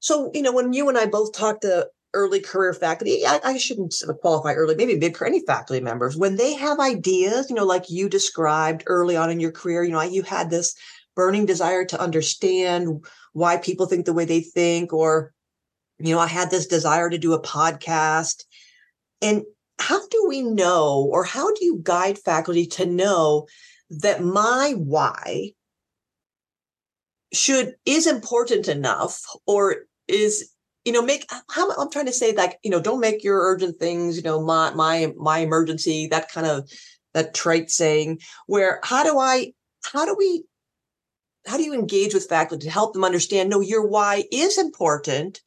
[0.00, 3.58] so, you know, when you and I both talked to early career faculty, I, I
[3.58, 7.66] shouldn't qualify early, maybe mid career, any faculty members, when they have ideas, you know,
[7.66, 10.74] like you described early on in your career, you know, you had this
[11.14, 15.32] burning desire to understand why people think the way they think, or,
[15.98, 18.44] you know, I had this desire to do a podcast.
[19.22, 19.44] And
[19.78, 23.46] how do we know, or how do you guide faculty to know
[23.90, 25.52] that my why
[27.32, 29.76] should is important enough or
[30.08, 30.50] is
[30.84, 33.78] you know make how i'm trying to say like you know don't make your urgent
[33.78, 36.68] things you know my my my emergency that kind of
[37.14, 39.52] that trite saying where how do i
[39.92, 40.44] how do we
[41.46, 45.40] how do you engage with faculty to help them understand no your why is important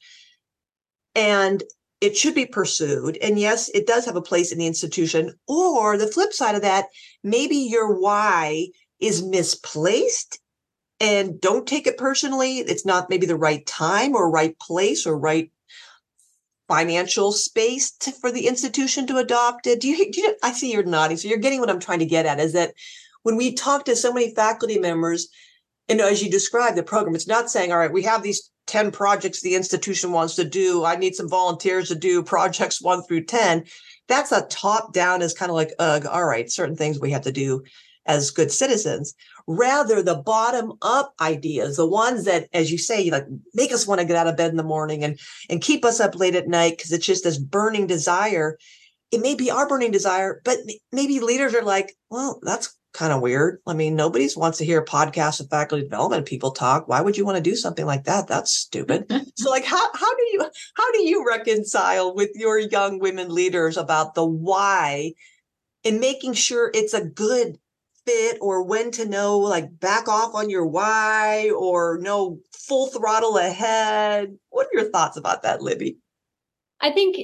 [1.15, 1.63] and
[2.03, 3.17] it should be pursued.
[3.21, 5.33] And yes, it does have a place in the institution.
[5.47, 6.87] Or the flip side of that,
[7.23, 8.67] maybe your why
[8.99, 10.37] is misplaced
[10.99, 12.57] and don't take it personally.
[12.57, 15.49] It's not maybe the right time or right place or right
[16.67, 19.79] financial space to, for the institution to adopt it.
[19.79, 21.15] Do you, do you, I see you're nodding.
[21.15, 22.73] So you're getting what I'm trying to get at is that
[23.21, 25.29] when we talk to so many faculty members,
[25.87, 28.89] and as you describe the program, it's not saying, all right, we have these 10
[28.89, 30.83] projects the institution wants to do.
[30.83, 33.65] I need some volunteers to do projects one through 10.
[34.07, 37.21] That's a top down is kind of like, ugh, all right, certain things we have
[37.21, 37.61] to do
[38.07, 39.13] as good citizens.
[39.45, 43.85] Rather, the bottom up ideas, the ones that, as you say, you like make us
[43.85, 45.19] want to get out of bed in the morning and,
[45.51, 48.57] and keep us up late at night because it's just this burning desire.
[49.11, 50.57] It may be our burning desire, but
[50.91, 53.59] maybe leaders are like, well, that's kind of weird.
[53.65, 56.87] I mean, nobody wants to hear a podcast of faculty development people talk.
[56.87, 58.27] Why would you want to do something like that?
[58.27, 59.11] That's stupid.
[59.35, 63.77] so like how how do you how do you reconcile with your young women leaders
[63.77, 65.13] about the why
[65.83, 67.57] and making sure it's a good
[68.05, 73.37] fit or when to know like back off on your why or no full throttle
[73.37, 74.37] ahead?
[74.49, 75.97] What are your thoughts about that, Libby?
[76.79, 77.17] I think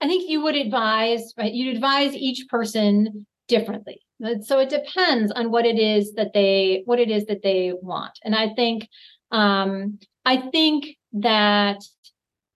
[0.00, 1.52] I think you would advise, right?
[1.52, 4.00] You'd advise each person differently.
[4.42, 8.18] So it depends on what it is that they what it is that they want.
[8.22, 8.88] And i think
[9.30, 11.82] um i think that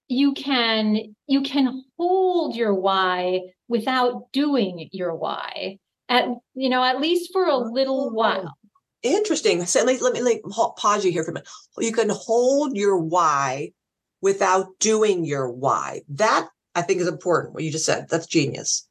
[0.08, 5.78] you can you can hold your why without doing your why
[6.08, 8.54] at you know at least for a little oh, while.
[9.02, 9.64] Interesting.
[9.64, 10.42] So let me let me like,
[10.76, 11.48] pause you here for a minute.
[11.78, 13.72] You can hold your why
[14.20, 16.02] without doing your why.
[16.08, 18.08] That i think is important what you just said.
[18.08, 18.86] That's genius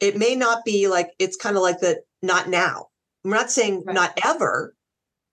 [0.00, 2.86] it may not be like it's kind of like the not now.
[3.24, 3.94] I'm not saying right.
[3.94, 4.74] not ever,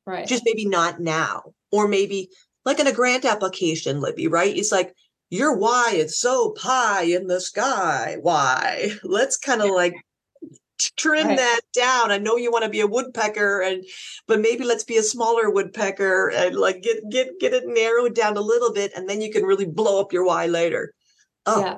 [0.05, 0.27] right?
[0.27, 2.29] Just maybe not now, or maybe
[2.65, 4.55] like in a grant application, Libby, right?
[4.55, 4.93] It's like
[5.29, 8.17] your why is so pie in the sky.
[8.21, 8.91] Why?
[9.03, 9.95] Let's kind of like
[10.97, 11.37] trim right.
[11.37, 12.11] that down.
[12.11, 13.83] I know you want to be a woodpecker and
[14.27, 18.35] but maybe let's be a smaller woodpecker and like get get get it narrowed down
[18.35, 20.91] a little bit and then you can really blow up your why later.
[21.45, 21.77] Oh, yeah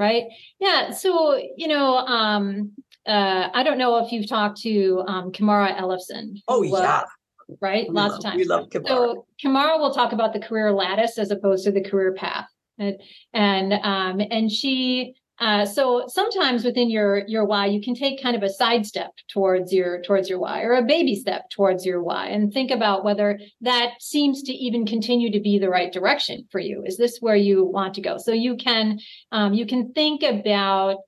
[0.00, 0.24] right?
[0.58, 0.90] Yeah.
[0.90, 2.72] So, you know, um,
[3.06, 6.40] uh, I don't know if you've talked to um, Kimara Ellefson.
[6.48, 7.04] Oh, yeah.
[7.60, 7.86] Right.
[7.88, 8.36] We Lots love, of times.
[8.36, 8.88] We love Kimara.
[8.88, 12.46] So Kimara will talk about the career lattice as opposed to the career path.
[12.78, 12.96] And,
[13.34, 18.36] and um, and she uh, so sometimes within your your why, you can take kind
[18.36, 22.26] of a sidestep towards your towards your why, or a baby step towards your why,
[22.28, 26.60] and think about whether that seems to even continue to be the right direction for
[26.60, 26.82] you.
[26.84, 28.18] Is this where you want to go?
[28.18, 28.98] So you can
[29.32, 30.98] um, you can think about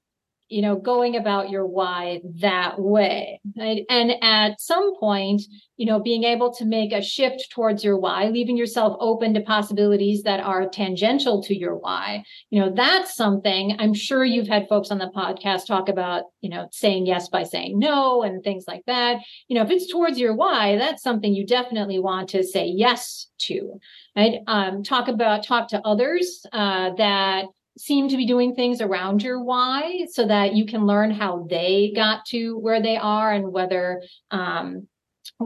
[0.53, 3.41] you know, going about your why that way.
[3.57, 3.85] Right?
[3.88, 5.43] And at some point,
[5.79, 9.41] you know, being able to make a shift towards your why, leaving yourself open to
[9.41, 14.69] possibilities that are tangential to your why, you know, that's something I'm sure you've had
[14.69, 18.65] folks on the podcast talk about, you know, saying yes by saying no and things
[18.69, 19.17] like that.
[19.49, 23.29] You know, if it's towards your why, that's something you definitely want to say yes
[23.38, 23.81] to.
[24.15, 24.41] Right?
[24.47, 27.47] Um, talk about, talk to others uh, that
[27.79, 31.93] seem to be doing things around your why so that you can learn how they
[31.95, 34.87] got to where they are and whether um,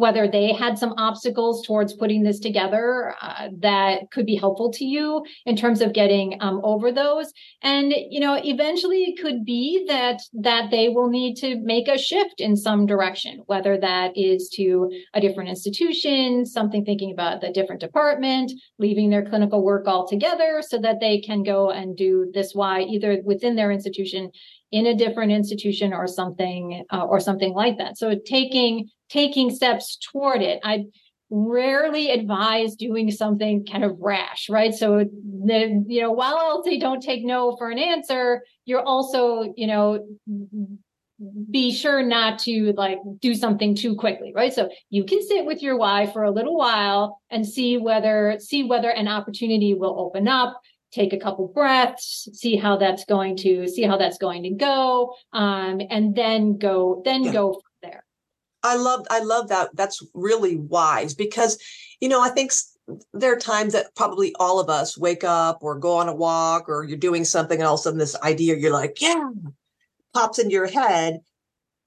[0.00, 4.84] whether they had some obstacles towards putting this together uh, that could be helpful to
[4.84, 7.32] you in terms of getting um, over those.
[7.62, 11.98] And you know eventually it could be that that they will need to make a
[11.98, 17.50] shift in some direction whether that is to a different institution something thinking about the
[17.50, 22.52] different department leaving their clinical work altogether so that they can go and do this
[22.54, 24.30] why either within their institution
[24.72, 27.96] in a different institution or something uh, or something like that.
[27.96, 30.60] So taking taking steps toward it.
[30.62, 30.84] I
[31.30, 34.74] rarely advise doing something kind of rash, right?
[34.74, 35.04] So
[35.44, 39.66] the you know, while I'll say don't take no for an answer, you're also, you
[39.66, 40.06] know,
[41.50, 45.62] be sure not to like do something too quickly right so you can sit with
[45.62, 50.28] your why for a little while and see whether see whether an opportunity will open
[50.28, 50.60] up
[50.92, 55.14] take a couple breaths see how that's going to see how that's going to go
[55.32, 57.62] um, and then go then go
[58.66, 59.70] I love I love that.
[59.74, 61.58] That's really wise because,
[62.00, 62.52] you know, I think
[63.12, 66.68] there are times that probably all of us wake up or go on a walk
[66.68, 69.30] or you're doing something and all of a sudden this idea you're like, yeah,
[70.14, 71.20] pops into your head.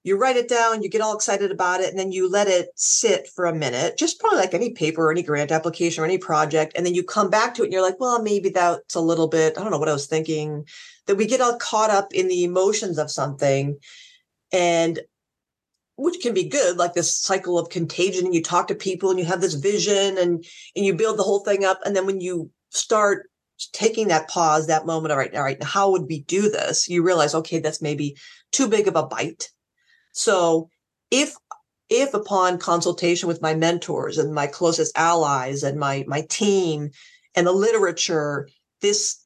[0.04, 2.70] You write it down, you get all excited about it, and then you let it
[2.76, 6.18] sit for a minute, just probably like any paper or any grant application or any
[6.18, 6.72] project.
[6.76, 9.28] And then you come back to it and you're like, well, maybe that's a little
[9.28, 10.66] bit, I don't know what I was thinking.
[11.06, 13.78] That we get all caught up in the emotions of something.
[14.54, 15.00] And
[16.00, 18.26] which can be good, like this cycle of contagion.
[18.26, 21.24] And you talk to people and you have this vision and and you build the
[21.24, 21.80] whole thing up.
[21.84, 23.30] And then when you start
[23.74, 26.88] taking that pause, that moment, all right, all right, how would we do this?
[26.88, 28.16] You realize, okay, that's maybe
[28.52, 29.50] too big of a bite.
[30.14, 30.70] So
[31.12, 31.36] if
[31.90, 36.92] if upon consultation with my mentors and my closest allies and my my team
[37.36, 38.48] and the literature,
[38.82, 39.26] this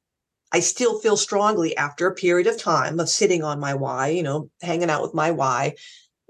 [0.52, 4.22] I still feel strongly after a period of time of sitting on my why, you
[4.22, 5.74] know, hanging out with my why,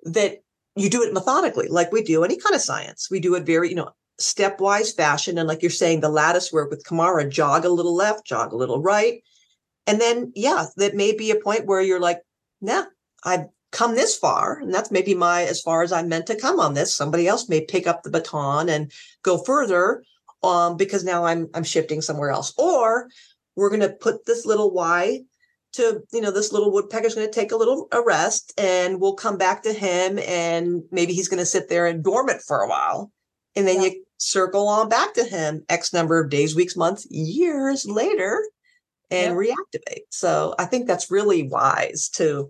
[0.05, 0.39] that
[0.75, 3.09] you do it methodically, like we do any kind of science.
[3.11, 5.37] We do it very, you know, stepwise fashion.
[5.37, 8.57] And like you're saying, the lattice work with Kimara, jog a little left, jog a
[8.57, 9.21] little right.
[9.85, 12.21] And then, yeah, that may be a point where you're like,
[12.61, 12.85] nah,
[13.23, 14.59] I've come this far.
[14.59, 16.95] And that's maybe my, as far as I'm meant to come on this.
[16.95, 18.91] Somebody else may pick up the baton and
[19.23, 20.03] go further
[20.41, 22.53] um, because now I'm, I'm shifting somewhere else.
[22.57, 23.09] Or
[23.55, 25.21] we're going to put this little Y
[25.73, 29.15] to you know this little woodpecker's going to take a little a rest and we'll
[29.15, 32.69] come back to him and maybe he's going to sit there and dormant for a
[32.69, 33.11] while
[33.55, 33.89] and then yeah.
[33.89, 38.45] you circle on back to him x number of days weeks months years later
[39.11, 39.55] and yep.
[39.55, 42.49] reactivate so i think that's really wise to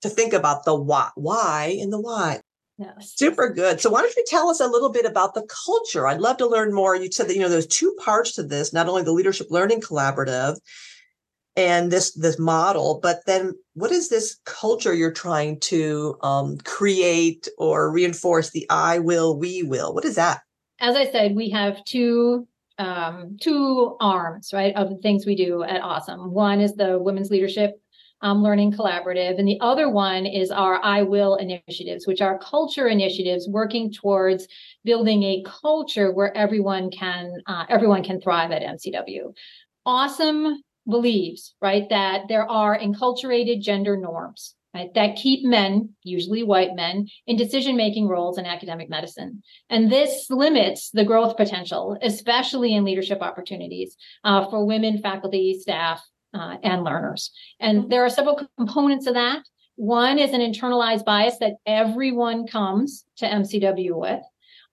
[0.00, 2.40] to think about the why why and the why
[2.78, 3.12] Yes.
[3.14, 3.78] Super good.
[3.78, 6.06] So why don't you tell us a little bit about the culture?
[6.06, 6.96] I'd love to learn more.
[6.96, 9.82] You said that you know there's two parts to this, not only the leadership learning
[9.82, 10.56] collaborative,
[11.56, 17.48] and this this model but then what is this culture you're trying to um, create
[17.58, 19.94] or reinforce the i will we will?
[19.94, 20.40] What is that?
[20.80, 22.46] As i said we have two
[22.78, 26.30] um, two arms right of the things we do at AWSM.
[26.30, 27.78] One is the women's leadership
[28.22, 32.86] um, learning collaborative and the other one is our i will initiatives which are culture
[32.88, 34.46] initiatives working towards
[34.84, 39.34] building a culture where everyone can uh, everyone can thrive at mcw
[39.86, 40.56] AWSM
[40.88, 47.06] believes, right, that there are enculturated gender norms, right, that keep men, usually white men,
[47.26, 49.42] in decision making roles in academic medicine.
[49.68, 56.02] And this limits the growth potential, especially in leadership opportunities uh, for women, faculty, staff,
[56.34, 57.30] uh, and learners.
[57.58, 59.42] And there are several components of that.
[59.76, 64.20] One is an internalized bias that everyone comes to MCW with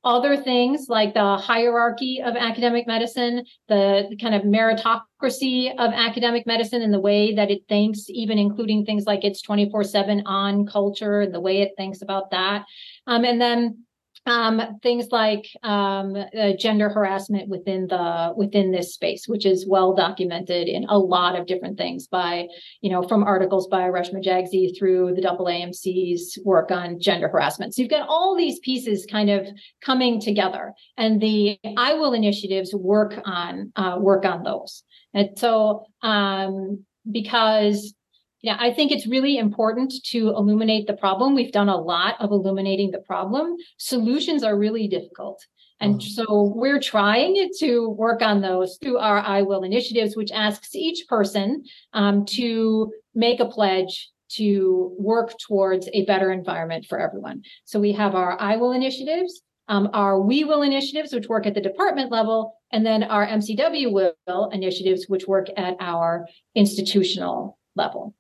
[0.08, 6.82] other things like the hierarchy of academic medicine, the, kind of meritocracy of academic medicine
[6.82, 11.22] and the way that it thinks, even including things like its 24 7 on culture
[11.22, 12.64] and the way it thinks about that.
[13.06, 13.84] Um, and then
[14.28, 19.96] um, things like um, uh, gender harassment within the within this space, which is well
[19.96, 22.48] documented in a lot of different things by,
[22.82, 27.74] you know, from articles by Reshma Jagsi through the AAMC's work on gender harassment.
[27.74, 29.48] So you've got all these pieces kind of
[29.82, 34.84] coming together, and the I Will initiatives work on uh, work on those.
[35.14, 37.94] And so um, because
[38.48, 41.36] Yeah, I think it's really important to illuminate the problem.
[41.36, 43.58] We've done a lot of illuminating the problem.
[43.78, 45.46] Solutions are really difficult.
[45.82, 46.02] And mm.
[46.02, 51.10] so we're trying to work on those through our I Will initiatives, which asks each
[51.10, 57.42] person um, to make a pledge to work towards a better environment for everyone.
[57.66, 61.54] So we have our I Will initiatives, um, our We Will initiatives, which work at
[61.54, 68.16] the department level, and then our MCW Will initiatives, which work at our institutional level.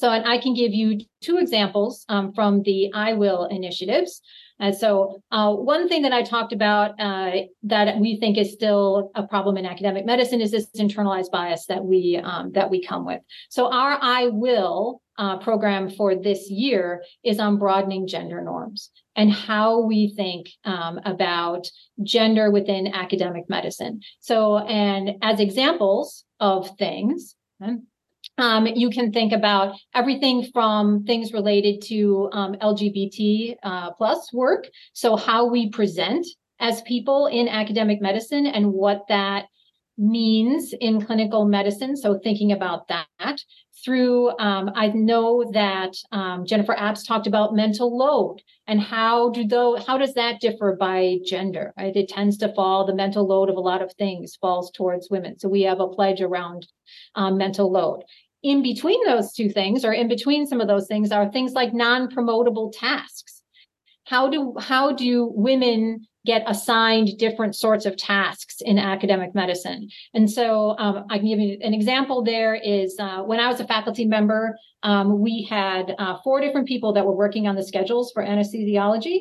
[0.00, 4.22] So, and I can give you two examples um, from the I Will initiatives.
[4.58, 7.32] And so, uh, one thing that I talked about uh,
[7.64, 11.84] that we think is still a problem in academic medicine is this internalized bias that
[11.84, 13.20] we um, that we come with.
[13.50, 19.30] So, our I Will uh, program for this year is on broadening gender norms and
[19.30, 21.68] how we think um, about
[22.02, 24.00] gender within academic medicine.
[24.20, 27.34] So, and as examples of things,
[28.40, 34.68] um, you can think about everything from things related to um, LGBT uh, plus work.
[34.92, 36.26] So, how we present
[36.58, 39.46] as people in academic medicine and what that
[39.96, 41.96] means in clinical medicine.
[41.96, 43.40] So, thinking about that
[43.84, 49.44] through, um, I know that um, Jennifer Apps talked about mental load and how do
[49.46, 51.74] though how does that differ by gender?
[51.76, 51.96] Right?
[51.96, 55.38] It tends to fall the mental load of a lot of things falls towards women.
[55.38, 56.66] So we have a pledge around
[57.14, 58.04] um, mental load.
[58.42, 61.74] In between those two things, or in between some of those things, are things like
[61.74, 63.42] non-promotable tasks.
[64.04, 69.88] How do how do women get assigned different sorts of tasks in academic medicine.
[70.12, 73.60] And so um, I can give you an example there is uh, when I was
[73.60, 77.64] a faculty member, um, we had uh, four different people that were working on the
[77.64, 79.20] schedules for anesthesiology.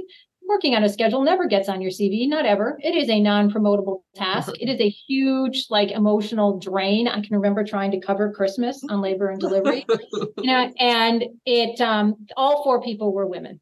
[0.50, 2.80] Working on a schedule never gets on your CV, not ever.
[2.82, 4.52] It is a non-promotable task.
[4.60, 7.08] It is a huge, like, emotional drain.
[7.08, 11.80] I can remember trying to cover Christmas on labor and delivery, you know, and it
[11.80, 13.62] um, all four people were women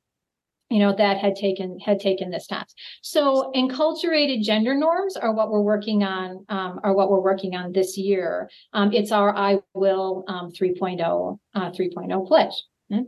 [0.69, 5.49] you know that had taken had taken this task so enculturated gender norms are what
[5.49, 9.57] we're working on um, are what we're working on this year um, it's our i
[9.73, 12.51] will um, 3.0 uh, 3.0 pledge
[12.91, 13.03] mm-hmm.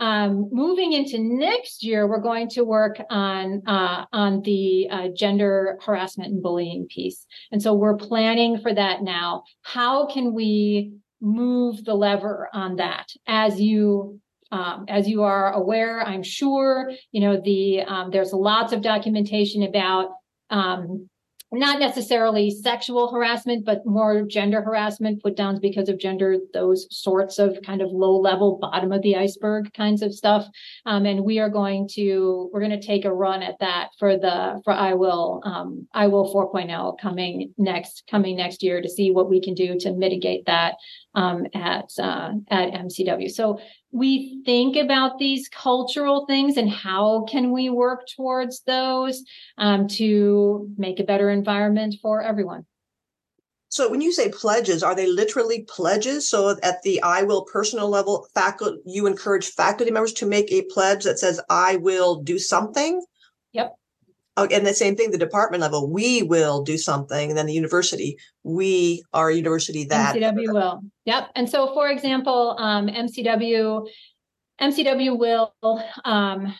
[0.00, 5.78] Um, moving into next year, we're going to work on uh, on the uh, gender
[5.84, 9.42] harassment and bullying piece, and so we're planning for that now.
[9.62, 14.20] How can we move the lever on that as you
[14.50, 19.62] um, as you are aware, I'm sure, you know, the um, there's lots of documentation
[19.62, 20.10] about
[20.50, 21.08] um,
[21.50, 27.38] not necessarily sexual harassment, but more gender harassment, put downs because of gender, those sorts
[27.38, 30.46] of kind of low level, bottom of the iceberg kinds of stuff.
[30.84, 34.18] Um, and we are going to, we're going to take a run at that for
[34.18, 39.10] the, for I will, um, I will 4.0 coming next, coming next year to see
[39.10, 40.74] what we can do to mitigate that
[41.14, 43.30] um, at, uh, at MCW.
[43.30, 43.58] So
[43.90, 49.22] we think about these cultural things and how can we work towards those
[49.56, 52.66] um, to make a better environment for everyone.
[53.70, 56.28] So when you say pledges are they literally pledges?
[56.28, 60.62] So at the i will personal level faculty you encourage faculty members to make a
[60.62, 63.04] pledge that says i will do something?
[63.52, 63.74] Yep
[64.44, 67.30] and the same thing, the department level, we will do something.
[67.30, 70.80] And then the university, we are a university that MCW will.
[71.04, 71.30] Yep.
[71.34, 73.86] And so, for example, um, MCW,
[74.60, 75.52] MCW will
[76.04, 76.54] um,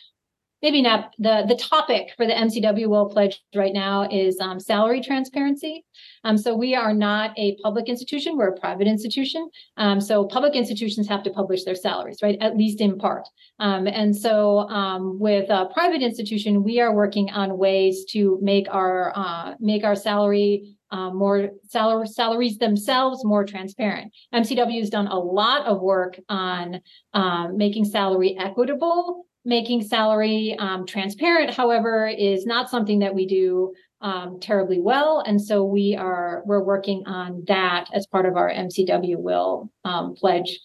[0.61, 5.01] maybe not the the topic for the MCW will pledge right now is um, salary
[5.01, 5.85] transparency.
[6.23, 9.49] Um, so we are not a public institution; we're a private institution.
[9.77, 12.37] Um, so public institutions have to publish their salaries, right?
[12.41, 13.27] At least in part.
[13.59, 18.67] Um, and so um, with a private institution, we are working on ways to make
[18.69, 24.11] our uh, make our salary um, more salary, salaries themselves more transparent.
[24.33, 26.81] MCW has done a lot of work on
[27.13, 33.73] um, making salary equitable making salary um, transparent, however, is not something that we do
[34.01, 38.49] um, terribly well, and so we are we're working on that as part of our
[38.49, 40.57] MCW will um, pledge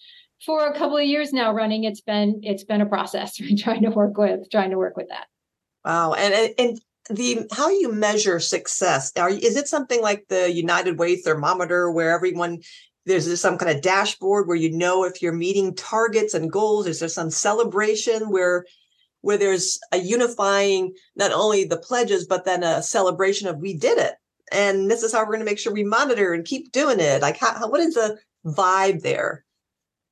[0.45, 1.83] for a couple of years now running.
[1.83, 5.25] It's been it's been a process trying to work with trying to work with that.
[5.83, 6.79] Wow, and and
[7.09, 12.11] the how you measure success are is it something like the United Way thermometer where
[12.11, 12.59] everyone
[13.05, 16.87] there's some kind of dashboard where you know if you're meeting targets and goals.
[16.87, 18.65] Is there some celebration where
[19.21, 23.97] where there's a unifying not only the pledges but then a celebration of we did
[23.97, 24.13] it.
[24.51, 27.23] And this is how we're going to make sure we monitor and keep doing it.
[27.23, 29.43] Like how, how what is the vibe there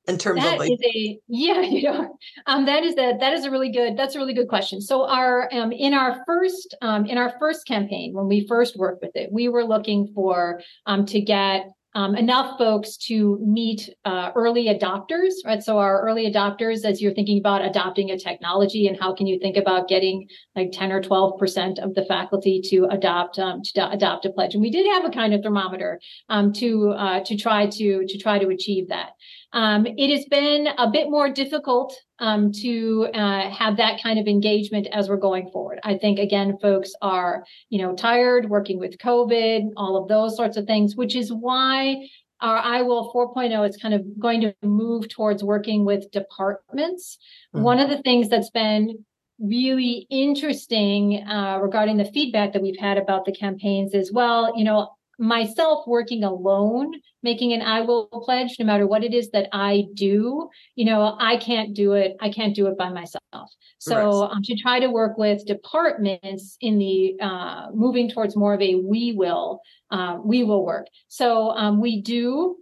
[0.08, 3.32] in terms that of like is a yeah you know um that is a that
[3.32, 4.80] is a really good that's a really good question.
[4.80, 9.02] So our um in our first um in our first campaign when we first worked
[9.02, 14.32] with it we were looking for um to get um, enough folks to meet uh,
[14.34, 15.62] early adopters, right?
[15.62, 19.38] So our early adopters, as you're thinking about adopting a technology, and how can you
[19.38, 23.90] think about getting like 10 or 12 percent of the faculty to adopt um, to
[23.90, 24.54] adopt a pledge?
[24.54, 28.18] And we did have a kind of thermometer um, to uh, to try to to
[28.18, 29.10] try to achieve that.
[29.54, 34.26] Um, it has been a bit more difficult um, to uh, have that kind of
[34.26, 35.78] engagement as we're going forward.
[35.84, 40.56] I think again, folks are you know tired working with COVID, all of those sorts
[40.56, 42.08] of things, which is why
[42.40, 47.16] our I Will 4.0 is kind of going to move towards working with departments.
[47.54, 47.64] Mm-hmm.
[47.64, 49.04] One of the things that's been
[49.38, 54.64] really interesting uh, regarding the feedback that we've had about the campaigns is well, you
[54.64, 56.92] know, myself working alone
[57.22, 61.16] making an i will pledge no matter what it is that i do you know
[61.20, 63.50] i can't do it i can't do it by myself.
[63.78, 68.62] So um, to try to work with departments in the uh, moving towards more of
[68.62, 69.60] a we will
[69.90, 70.86] uh, we will work.
[71.08, 72.56] So um, we do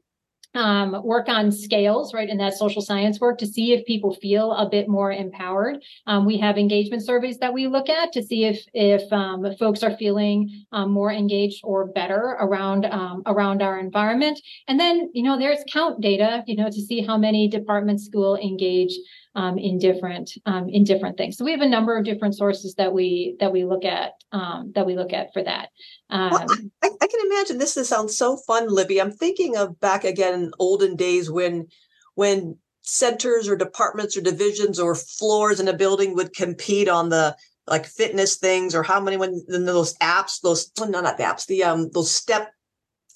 [0.54, 4.52] um, work on scales, right, in that social science work to see if people feel
[4.52, 5.82] a bit more empowered.
[6.06, 9.82] Um, we have engagement surveys that we look at to see if if um, folks
[9.82, 14.40] are feeling um, more engaged or better around um, around our environment.
[14.68, 18.36] And then, you know, there's count data, you know, to see how many departments school
[18.36, 18.92] engage
[19.34, 21.36] um, in different um, in different things.
[21.36, 24.72] So we have a number of different sources that we that we look at um,
[24.74, 25.70] that we look at for that.
[26.10, 27.74] well, um, I, I, can imagine this.
[27.74, 29.00] This sounds so fun, Libby.
[29.00, 31.68] I'm thinking of back again olden days when
[32.14, 37.36] when centers or departments or divisions or floors in a building would compete on the
[37.66, 41.62] like fitness things or how many when those apps those no not the apps the
[41.62, 42.50] um those step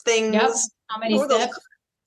[0.04, 0.52] things yep.
[0.86, 1.58] how many steps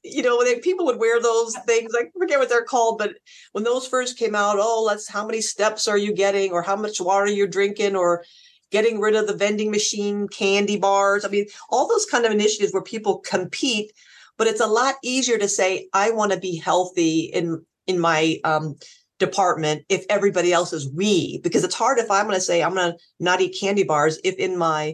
[0.04, 1.94] you know, they, people would wear those things.
[1.96, 3.14] I forget what they're called, but
[3.52, 6.76] when those first came out, oh, let's how many steps are you getting, or how
[6.76, 8.24] much water you're drinking, or
[8.72, 11.26] getting rid of the vending machine candy bars.
[11.26, 13.92] I mean, all those kind of initiatives where people compete,
[14.38, 18.38] but it's a lot easier to say, I want to be healthy in in my
[18.44, 18.76] um,
[19.18, 22.76] department if everybody else is we, because it's hard if I'm going to say I'm
[22.76, 24.94] going to not eat candy bars if in my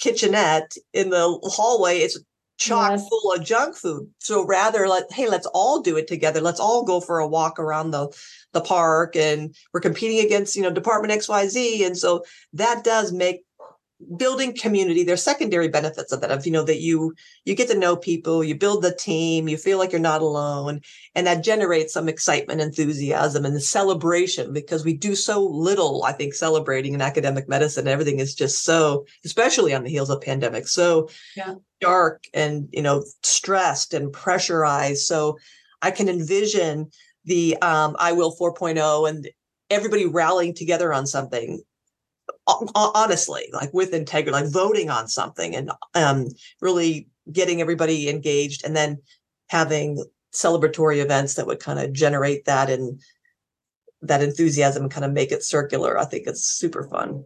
[0.00, 2.18] kitchenette in the hallway it's
[2.58, 3.08] chock yes.
[3.08, 4.10] full of junk food.
[4.18, 6.40] So rather let hey, let's all do it together.
[6.40, 8.08] Let's all go for a walk around the
[8.52, 11.86] the park and we're competing against, you know, department XYZ.
[11.86, 13.44] And so that does make
[14.16, 17.12] building community there's secondary benefits of that of you know that you
[17.44, 20.80] you get to know people you build the team you feel like you're not alone
[21.16, 26.32] and that generates some excitement enthusiasm and celebration because we do so little i think
[26.32, 31.08] celebrating in academic medicine everything is just so especially on the heels of pandemic so
[31.36, 31.54] yeah.
[31.80, 35.36] dark and you know stressed and pressurized so
[35.82, 36.88] i can envision
[37.24, 39.28] the um, will 4.0 and
[39.70, 41.60] everybody rallying together on something
[42.74, 46.28] honestly, like with integrity, like voting on something and um,
[46.60, 48.98] really getting everybody engaged and then
[49.48, 53.00] having celebratory events that would kind of generate that and
[54.02, 55.98] that enthusiasm and kind of make it circular.
[55.98, 57.24] I think it's super fun.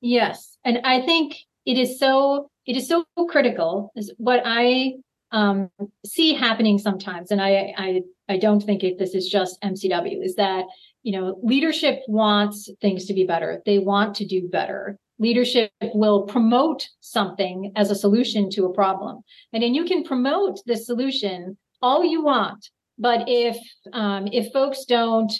[0.00, 0.56] Yes.
[0.64, 4.94] And I think it is so it is so critical is what I
[5.32, 5.70] um,
[6.04, 10.36] see happening sometimes, and I I I don't think it, this is just MCW, is
[10.36, 10.64] that
[11.02, 13.62] you know, leadership wants things to be better.
[13.66, 14.98] They want to do better.
[15.18, 19.20] Leadership will promote something as a solution to a problem.
[19.52, 22.68] And then you can promote the solution all you want.
[22.98, 23.56] But if
[23.92, 25.32] um, if folks don't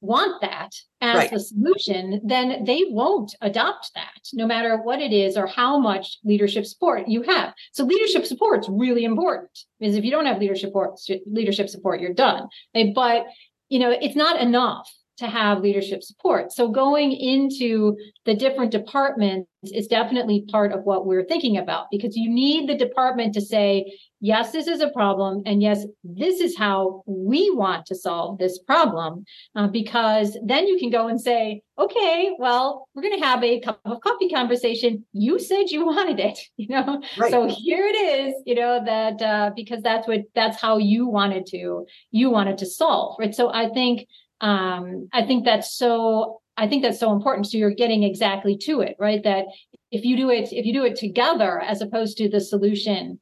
[0.00, 0.70] want that
[1.00, 1.30] as right.
[1.30, 6.18] the solution, then they won't adopt that, no matter what it is or how much
[6.24, 7.52] leadership support you have.
[7.72, 12.00] So leadership support is really important because if you don't have leadership support, leadership support,
[12.00, 12.48] you're done.
[12.94, 13.24] But
[13.70, 16.50] you know, it's not enough to have leadership support.
[16.50, 22.16] So going into the different departments is definitely part of what we're thinking about because
[22.16, 25.42] you need the department to say, yes, this is a problem.
[25.44, 29.26] And yes, this is how we want to solve this problem.
[29.54, 33.60] Uh, because then you can go and say, okay, well, we're going to have a
[33.60, 35.04] cup of coffee conversation.
[35.12, 37.02] You said you wanted it, you know?
[37.18, 37.30] Right.
[37.30, 41.44] So here it is, you know, that uh, because that's what, that's how you wanted
[41.48, 43.34] to, you wanted to solve, right?
[43.34, 44.06] So I think
[44.40, 47.46] um, I think that's so I think that's so important.
[47.46, 49.22] So you're getting exactly to it, right?
[49.24, 49.46] That
[49.90, 53.18] if you do it, if you do it together as opposed to the solution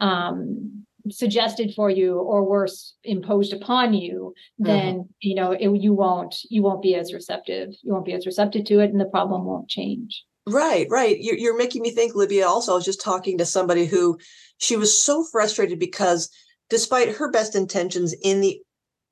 [0.00, 5.10] um, suggested for you or worse imposed upon you, then mm-hmm.
[5.20, 7.70] you know it, you won't you won't be as receptive.
[7.82, 10.24] You won't be as receptive to it, and the problem won't change.
[10.46, 11.16] Right, right.
[11.20, 12.42] You're, you're making me think, Libby.
[12.42, 14.18] Also, I was just talking to somebody who
[14.58, 16.28] she was so frustrated because
[16.70, 18.60] despite her best intentions in the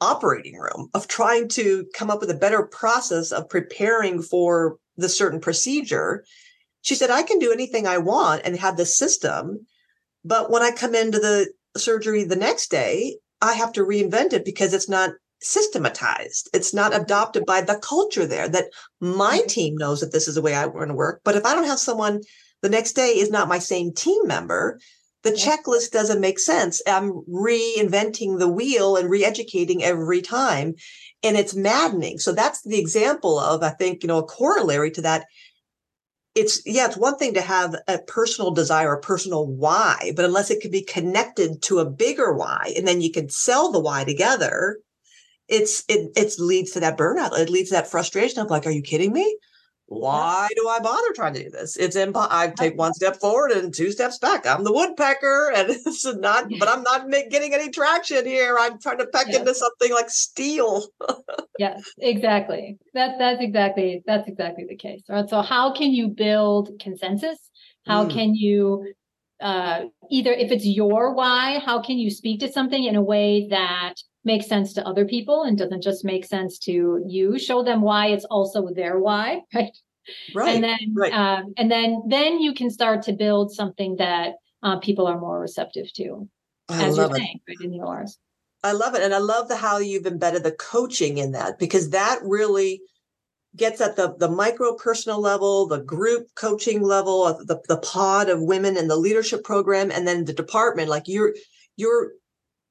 [0.01, 5.09] operating room of trying to come up with a better process of preparing for the
[5.09, 6.24] certain procedure.
[6.82, 9.66] She said, I can do anything I want and have the system.
[10.24, 14.44] But when I come into the surgery the next day, I have to reinvent it
[14.44, 16.51] because it's not systematized.
[16.53, 18.66] It's not adopted by the culture there that
[19.01, 19.46] my mm-hmm.
[19.46, 21.20] team knows that this is the way I want to work.
[21.24, 22.22] But if I don't have someone
[22.62, 24.80] the next day is not my same team member,
[25.29, 26.81] the checklist doesn't make sense.
[26.87, 30.74] I'm reinventing the wheel and re-educating every time.
[31.22, 32.18] And it's maddening.
[32.18, 35.26] So that's the example of, I think, you know, a corollary to that.
[36.35, 40.51] It's, yeah, it's one thing to have a personal desire, a personal why, but unless
[40.51, 44.05] it can be connected to a bigger why, and then you can sell the why
[44.05, 44.79] together,
[45.49, 47.37] it's, it, it leads to that burnout.
[47.37, 49.37] It leads to that frustration of like, are you kidding me?
[49.89, 51.76] Why do I bother trying to do this?
[51.78, 54.47] It's impo- I take one step forward and two steps back.
[54.47, 56.45] I'm the woodpecker, and it's not.
[56.59, 58.59] But I'm not getting any traction here.
[58.61, 59.39] I'm trying to peck yes.
[59.39, 60.86] into something like steel.
[61.59, 62.76] yes, exactly.
[62.93, 65.03] That's that's exactly that's exactly the case.
[65.09, 65.28] Right.
[65.28, 67.39] So how can you build consensus?
[67.86, 68.12] How mm.
[68.12, 68.93] can you
[69.41, 73.49] uh, either if it's your why, how can you speak to something in a way
[73.49, 73.95] that
[74.25, 77.39] makes sense to other people and doesn't just make sense to you.
[77.39, 79.77] Show them why it's also their why right?
[80.35, 81.12] Right and then right.
[81.12, 85.39] Um, and then then you can start to build something that uh, people are more
[85.39, 86.27] receptive to
[86.69, 88.19] I as you're saying right in the ORs
[88.64, 91.91] i love it and i love the how you've embedded the coaching in that because
[91.91, 92.81] that really
[93.57, 98.43] gets at the the micro personal level the group coaching level the, the pod of
[98.43, 101.35] women in the leadership program and then the department like you're
[101.77, 102.12] you're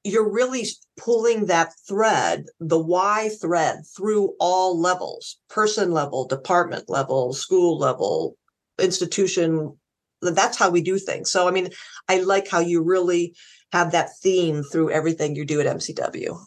[0.07, 0.65] you're really
[0.97, 8.37] pulling that thread, the why thread through all levels, person level, department level, school level,
[8.79, 9.77] institution.
[10.21, 11.29] That's how we do things.
[11.29, 11.69] So, I mean,
[12.07, 13.35] I like how you really
[13.71, 16.37] have that theme through everything you do at MCW.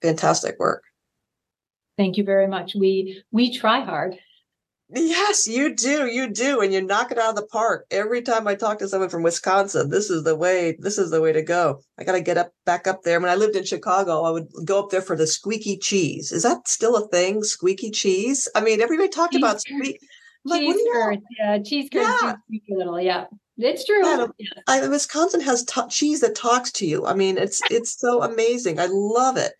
[0.00, 0.84] Fantastic work.
[1.98, 2.74] Thank you very much.
[2.74, 4.16] We we try hard.
[4.90, 6.06] Yes, you do.
[6.06, 6.60] You do.
[6.60, 7.86] And you knock it out of the park.
[7.90, 11.20] Every time I talk to someone from Wisconsin, this is the way, this is the
[11.20, 11.80] way to go.
[11.98, 13.18] I got to get up back up there.
[13.18, 16.30] When I lived in Chicago, I would go up there for the squeaky cheese.
[16.30, 17.42] Is that still a thing?
[17.42, 18.48] Squeaky cheese?
[18.54, 19.98] I mean, everybody talked cheese about squeak.
[20.44, 22.34] Like, cheese curds, yeah, cheese curds yeah.
[22.44, 23.26] squeaky little, yeah.
[23.58, 24.04] It's true.
[24.04, 24.26] Yeah,
[24.66, 27.06] I, Wisconsin has t- cheese that talks to you.
[27.06, 28.80] I mean, it's it's so amazing.
[28.80, 29.52] I love it.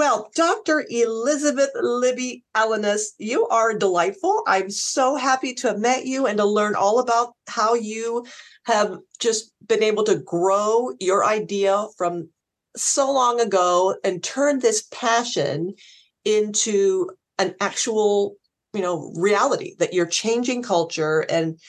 [0.00, 0.86] Well, Dr.
[0.88, 4.42] Elizabeth Libby Ellinas, you are delightful.
[4.46, 8.24] I'm so happy to have met you and to learn all about how you
[8.64, 12.30] have just been able to grow your idea from
[12.74, 15.74] so long ago and turn this passion
[16.24, 18.36] into an actual,
[18.72, 21.60] you know, reality that you're changing culture and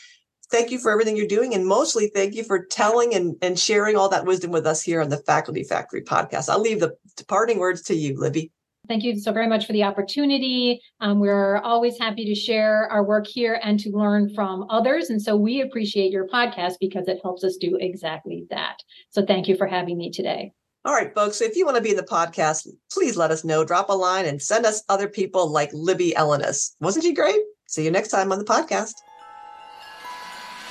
[0.51, 1.55] thank you for everything you're doing.
[1.55, 5.01] And mostly thank you for telling and, and sharing all that wisdom with us here
[5.01, 6.49] on the Faculty Factory podcast.
[6.49, 6.95] I'll leave the
[7.27, 8.51] parting words to you, Libby.
[8.87, 10.81] Thank you so very much for the opportunity.
[10.99, 15.09] Um, we're always happy to share our work here and to learn from others.
[15.09, 18.77] And so we appreciate your podcast because it helps us do exactly that.
[19.11, 20.51] So thank you for having me today.
[20.83, 21.41] All right, folks.
[21.41, 23.63] If you want to be in the podcast, please let us know.
[23.63, 26.71] Drop a line and send us other people like Libby Ellinas.
[26.79, 27.39] Wasn't she great?
[27.67, 28.93] See you next time on the podcast.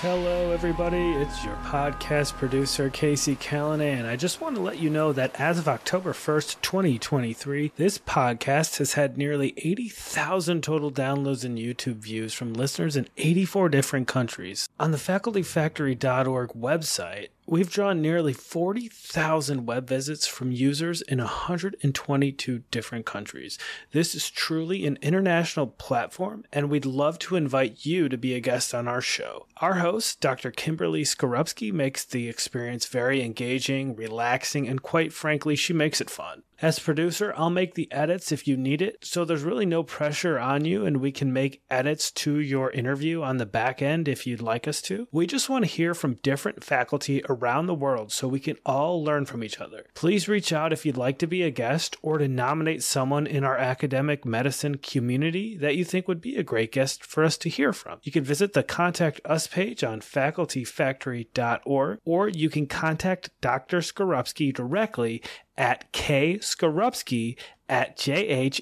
[0.03, 1.11] Hello, everybody.
[1.11, 4.07] It's your podcast producer, Casey Callanan.
[4.07, 8.79] I just want to let you know that as of October 1st, 2023, this podcast
[8.79, 14.71] has had nearly 80,000 total downloads and YouTube views from listeners in 84 different countries.
[14.81, 23.07] On the facultyfactory.org website, We've drawn nearly 40,000 web visits from users in 122 different
[23.07, 23.59] countries.
[23.91, 28.41] This is truly an international platform, and we'd love to invite you to be a
[28.41, 29.49] guest on our show.
[29.57, 30.53] Our host, Dr.
[30.53, 36.45] Kimberly Skarupski, makes the experience very engaging, relaxing, and quite frankly, she makes it fun.
[36.63, 40.39] As producer, I'll make the edits if you need it, so there's really no pressure
[40.39, 44.27] on you, and we can make edits to your interview on the back end if
[44.27, 45.09] you'd like us to.
[45.11, 49.03] We just want to hear from different faculty around the world so we can all
[49.03, 49.87] learn from each other.
[49.95, 53.43] Please reach out if you'd like to be a guest or to nominate someone in
[53.43, 57.49] our academic medicine community that you think would be a great guest for us to
[57.49, 58.01] hear from.
[58.03, 63.79] You can visit the Contact Us page on facultyfactory.org, or you can contact Dr.
[63.79, 65.23] Skarupski directly
[65.61, 67.37] at kskarupski
[67.69, 68.59] at jhmi.edu.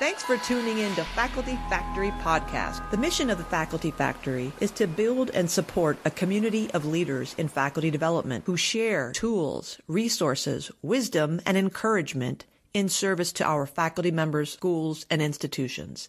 [0.00, 2.90] Thanks for tuning in to Faculty Factory Podcast.
[2.90, 7.34] The mission of the Faculty Factory is to build and support a community of leaders
[7.38, 14.10] in faculty development who share tools, resources, wisdom, and encouragement in service to our faculty
[14.10, 16.08] members, schools, and institutions.